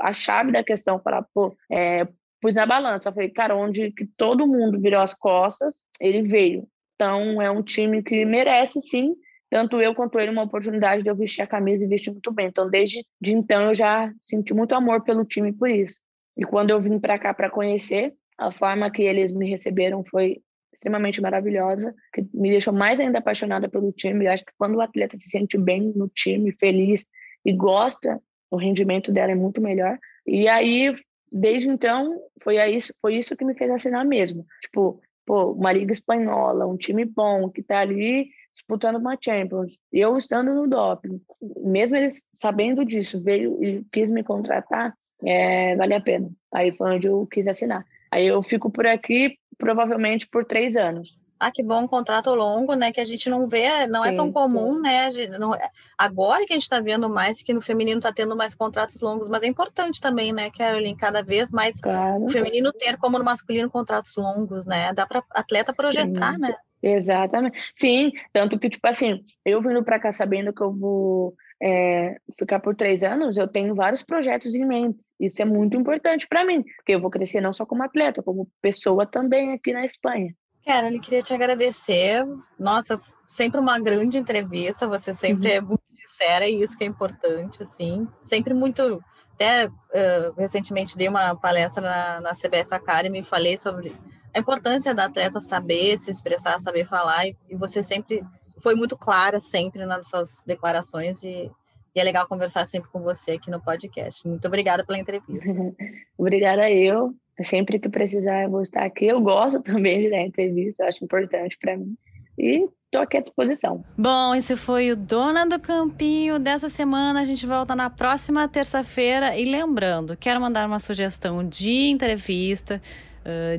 a 0.00 0.12
chave 0.12 0.52
da 0.52 0.62
questão, 0.62 1.00
falar, 1.00 1.24
pô, 1.32 1.56
é, 1.70 2.06
pus 2.40 2.56
na 2.56 2.66
balança, 2.66 3.12
falei, 3.12 3.30
cara, 3.30 3.56
onde 3.56 3.92
que 3.92 4.04
todo 4.16 4.46
mundo 4.46 4.80
virou 4.80 5.00
as 5.00 5.14
costas, 5.14 5.74
ele 6.00 6.22
veio. 6.22 6.66
Então, 6.96 7.40
é 7.40 7.50
um 7.50 7.62
time 7.62 8.02
que 8.02 8.24
merece, 8.24 8.80
sim, 8.80 9.14
tanto 9.48 9.80
eu 9.80 9.94
quanto 9.94 10.18
ele, 10.18 10.32
uma 10.32 10.42
oportunidade 10.42 11.02
de 11.02 11.08
eu 11.08 11.14
vestir 11.14 11.42
a 11.42 11.46
camisa 11.46 11.84
e 11.84 11.88
vestir 11.88 12.10
muito 12.10 12.32
bem. 12.32 12.48
Então, 12.48 12.68
desde 12.68 13.06
de 13.20 13.32
então, 13.32 13.62
eu 13.62 13.74
já 13.74 14.12
senti 14.20 14.52
muito 14.52 14.74
amor 14.74 15.02
pelo 15.02 15.24
time 15.24 15.52
por 15.52 15.70
isso. 15.70 15.96
E 16.36 16.44
quando 16.44 16.70
eu 16.70 16.80
vim 16.80 16.98
para 16.98 17.18
cá 17.18 17.32
para 17.32 17.50
conhecer, 17.50 18.14
a 18.36 18.50
forma 18.50 18.90
que 18.90 19.02
eles 19.02 19.32
me 19.32 19.48
receberam 19.48 20.04
foi 20.04 20.42
extremamente 20.72 21.20
maravilhosa, 21.20 21.94
que 22.12 22.26
me 22.32 22.50
deixou 22.50 22.72
mais 22.72 22.98
ainda 23.00 23.18
apaixonada 23.18 23.68
pelo 23.68 23.92
time. 23.92 24.24
Eu 24.24 24.32
acho 24.32 24.44
que 24.44 24.52
quando 24.56 24.76
o 24.76 24.80
atleta 24.80 25.16
se 25.18 25.28
sente 25.28 25.58
bem 25.58 25.92
no 25.94 26.08
time, 26.08 26.52
feliz 26.52 27.04
e 27.44 27.52
gosta, 27.52 28.20
o 28.50 28.56
rendimento 28.56 29.12
dela 29.12 29.32
é 29.32 29.34
muito 29.34 29.60
melhor. 29.60 29.98
E 30.26 30.48
aí, 30.48 30.94
desde 31.32 31.68
então, 31.68 32.20
foi, 32.42 32.58
aí, 32.58 32.78
foi 33.00 33.16
isso 33.16 33.36
que 33.36 33.44
me 33.44 33.54
fez 33.54 33.70
assinar 33.70 34.04
mesmo. 34.04 34.44
Tipo, 34.60 35.00
pô, 35.24 35.52
uma 35.52 35.72
liga 35.72 35.92
espanhola, 35.92 36.66
um 36.66 36.76
time 36.76 37.04
bom, 37.04 37.48
que 37.48 37.62
tá 37.62 37.80
ali 37.80 38.28
disputando 38.52 38.96
uma 38.96 39.16
Champions, 39.18 39.72
eu 39.92 40.18
estando 40.18 40.52
no 40.52 40.66
doping, 40.66 41.20
mesmo 41.62 41.96
eles 41.96 42.24
sabendo 42.34 42.84
disso, 42.84 43.22
veio 43.22 43.62
e 43.62 43.84
quis 43.92 44.10
me 44.10 44.24
contratar, 44.24 44.92
é, 45.24 45.76
vale 45.76 45.94
a 45.94 46.00
pena. 46.00 46.28
Aí 46.52 46.72
foi 46.72 46.96
onde 46.96 47.06
eu 47.06 47.26
quis 47.26 47.46
assinar. 47.46 47.86
Aí 48.10 48.26
eu 48.26 48.42
fico 48.42 48.70
por 48.70 48.86
aqui, 48.86 49.38
provavelmente 49.56 50.28
por 50.28 50.44
três 50.44 50.76
anos 50.76 51.19
ah, 51.40 51.50
que 51.50 51.62
bom, 51.62 51.84
um 51.84 51.88
contrato 51.88 52.34
longo, 52.34 52.74
né? 52.74 52.92
Que 52.92 53.00
a 53.00 53.04
gente 53.04 53.30
não 53.30 53.48
vê, 53.48 53.86
não 53.86 54.02
sim, 54.02 54.08
é 54.10 54.12
tão 54.12 54.30
comum, 54.30 54.74
sim. 54.74 54.80
né? 54.82 55.10
Não, 55.38 55.56
agora 55.96 56.44
que 56.44 56.52
a 56.52 56.56
gente 56.56 56.64
está 56.64 56.80
vendo 56.80 57.08
mais 57.08 57.42
que 57.42 57.54
no 57.54 57.62
feminino 57.62 57.98
está 57.98 58.12
tendo 58.12 58.36
mais 58.36 58.54
contratos 58.54 59.00
longos, 59.00 59.26
mas 59.26 59.42
é 59.42 59.46
importante 59.46 60.02
também, 60.02 60.34
né, 60.34 60.50
Carolyn? 60.50 60.94
Cada 60.94 61.22
vez 61.22 61.50
mais 61.50 61.80
claro. 61.80 62.24
o 62.24 62.28
feminino 62.28 62.70
ter 62.72 62.98
como 62.98 63.18
no 63.18 63.24
masculino 63.24 63.70
contratos 63.70 64.14
longos, 64.16 64.66
né? 64.66 64.92
Dá 64.92 65.06
para 65.06 65.24
atleta 65.30 65.72
projetar, 65.72 66.34
sim. 66.34 66.40
né? 66.40 66.54
Exatamente. 66.82 67.58
Sim, 67.74 68.12
tanto 68.32 68.58
que, 68.58 68.68
tipo 68.68 68.86
assim, 68.86 69.22
eu 69.44 69.62
vindo 69.62 69.82
para 69.82 69.98
cá 69.98 70.12
sabendo 70.12 70.52
que 70.52 70.62
eu 70.62 70.72
vou 70.72 71.34
é, 71.62 72.16
ficar 72.38 72.60
por 72.60 72.74
três 72.74 73.02
anos, 73.02 73.36
eu 73.36 73.46
tenho 73.46 73.74
vários 73.74 74.02
projetos 74.02 74.54
em 74.54 74.66
mente. 74.66 75.02
Isso 75.18 75.40
é 75.40 75.44
muito 75.44 75.76
importante 75.76 76.26
para 76.28 76.44
mim, 76.44 76.62
porque 76.76 76.92
eu 76.92 77.00
vou 77.00 77.10
crescer 77.10 77.40
não 77.40 77.52
só 77.52 77.66
como 77.66 77.82
atleta, 77.82 78.22
como 78.22 78.48
pessoa 78.60 79.06
também 79.06 79.52
aqui 79.52 79.72
na 79.72 79.84
Espanha. 79.84 80.34
Carolyn, 80.64 81.00
queria 81.00 81.22
te 81.22 81.32
agradecer. 81.32 82.24
Nossa, 82.58 83.00
sempre 83.26 83.60
uma 83.60 83.78
grande 83.78 84.18
entrevista. 84.18 84.86
Você 84.86 85.14
sempre 85.14 85.48
uhum. 85.48 85.54
é 85.54 85.60
muito 85.60 85.82
sincera 85.84 86.48
e 86.48 86.60
isso 86.60 86.76
que 86.76 86.84
é 86.84 86.86
importante, 86.86 87.62
assim. 87.62 88.06
Sempre 88.20 88.54
muito. 88.54 89.02
Até 89.34 89.68
uh, 89.68 90.32
recentemente 90.36 90.98
dei 90.98 91.08
uma 91.08 91.34
palestra 91.34 91.82
na, 91.82 92.20
na 92.20 92.32
CBF 92.32 92.74
Academy 92.74 93.20
e 93.20 93.24
falei 93.24 93.56
sobre 93.56 93.96
a 94.34 94.38
importância 94.38 94.94
da 94.94 95.06
atleta 95.06 95.40
saber 95.40 95.96
se 95.96 96.10
expressar, 96.10 96.60
saber 96.60 96.86
falar. 96.86 97.26
E, 97.26 97.36
e 97.48 97.56
você 97.56 97.82
sempre 97.82 98.22
foi 98.60 98.74
muito 98.74 98.98
clara, 98.98 99.40
sempre 99.40 99.86
nas 99.86 100.08
suas 100.08 100.42
declarações. 100.46 101.22
E, 101.22 101.50
e 101.94 102.00
é 102.00 102.04
legal 102.04 102.26
conversar 102.28 102.66
sempre 102.66 102.90
com 102.90 103.00
você 103.00 103.32
aqui 103.32 103.50
no 103.50 103.60
podcast. 103.60 104.26
Muito 104.26 104.46
obrigada 104.46 104.84
pela 104.84 104.98
entrevista. 104.98 105.48
obrigada 106.18 106.70
eu. 106.70 107.14
Sempre 107.44 107.78
que 107.78 107.88
precisar, 107.88 108.44
eu 108.44 108.50
vou 108.50 108.62
estar 108.62 108.84
aqui. 108.84 109.06
Eu 109.06 109.20
gosto 109.20 109.60
também 109.62 110.02
de 110.02 110.10
dar 110.10 110.20
entrevista, 110.20 110.84
acho 110.84 111.04
importante 111.04 111.56
para 111.60 111.76
mim. 111.76 111.96
E 112.38 112.66
estou 112.86 113.02
aqui 113.02 113.18
à 113.18 113.20
disposição. 113.20 113.84
Bom, 113.96 114.34
esse 114.34 114.56
foi 114.56 114.90
o 114.90 114.96
Dona 114.96 115.46
do 115.46 115.58
Campinho 115.60 116.38
dessa 116.38 116.68
semana. 116.68 117.20
A 117.20 117.24
gente 117.24 117.46
volta 117.46 117.74
na 117.74 117.90
próxima 117.90 118.48
terça-feira. 118.48 119.36
E 119.36 119.44
lembrando, 119.44 120.16
quero 120.16 120.40
mandar 120.40 120.66
uma 120.66 120.80
sugestão 120.80 121.46
de 121.46 121.90
entrevista, 121.90 122.80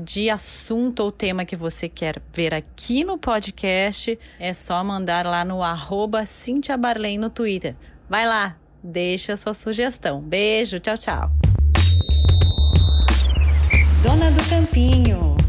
de 0.03 0.29
assunto 0.29 1.01
ou 1.01 1.11
tema 1.11 1.45
que 1.45 1.55
você 1.55 1.87
quer 1.87 2.21
ver 2.33 2.53
aqui 2.53 3.03
no 3.03 3.17
podcast. 3.17 4.17
É 4.39 4.53
só 4.53 4.83
mandar 4.83 5.25
lá 5.25 5.45
no 5.45 5.61
arroba 5.61 6.25
Cintia 6.25 6.75
Barley 6.75 7.17
no 7.17 7.29
Twitter. 7.29 7.75
Vai 8.09 8.25
lá, 8.25 8.57
deixa 8.83 9.37
sua 9.37 9.53
sugestão. 9.53 10.21
Beijo, 10.21 10.79
tchau, 10.79 10.95
tchau. 10.95 11.60
Dona 14.03 14.31
do 14.31 14.43
Campinho. 14.49 15.40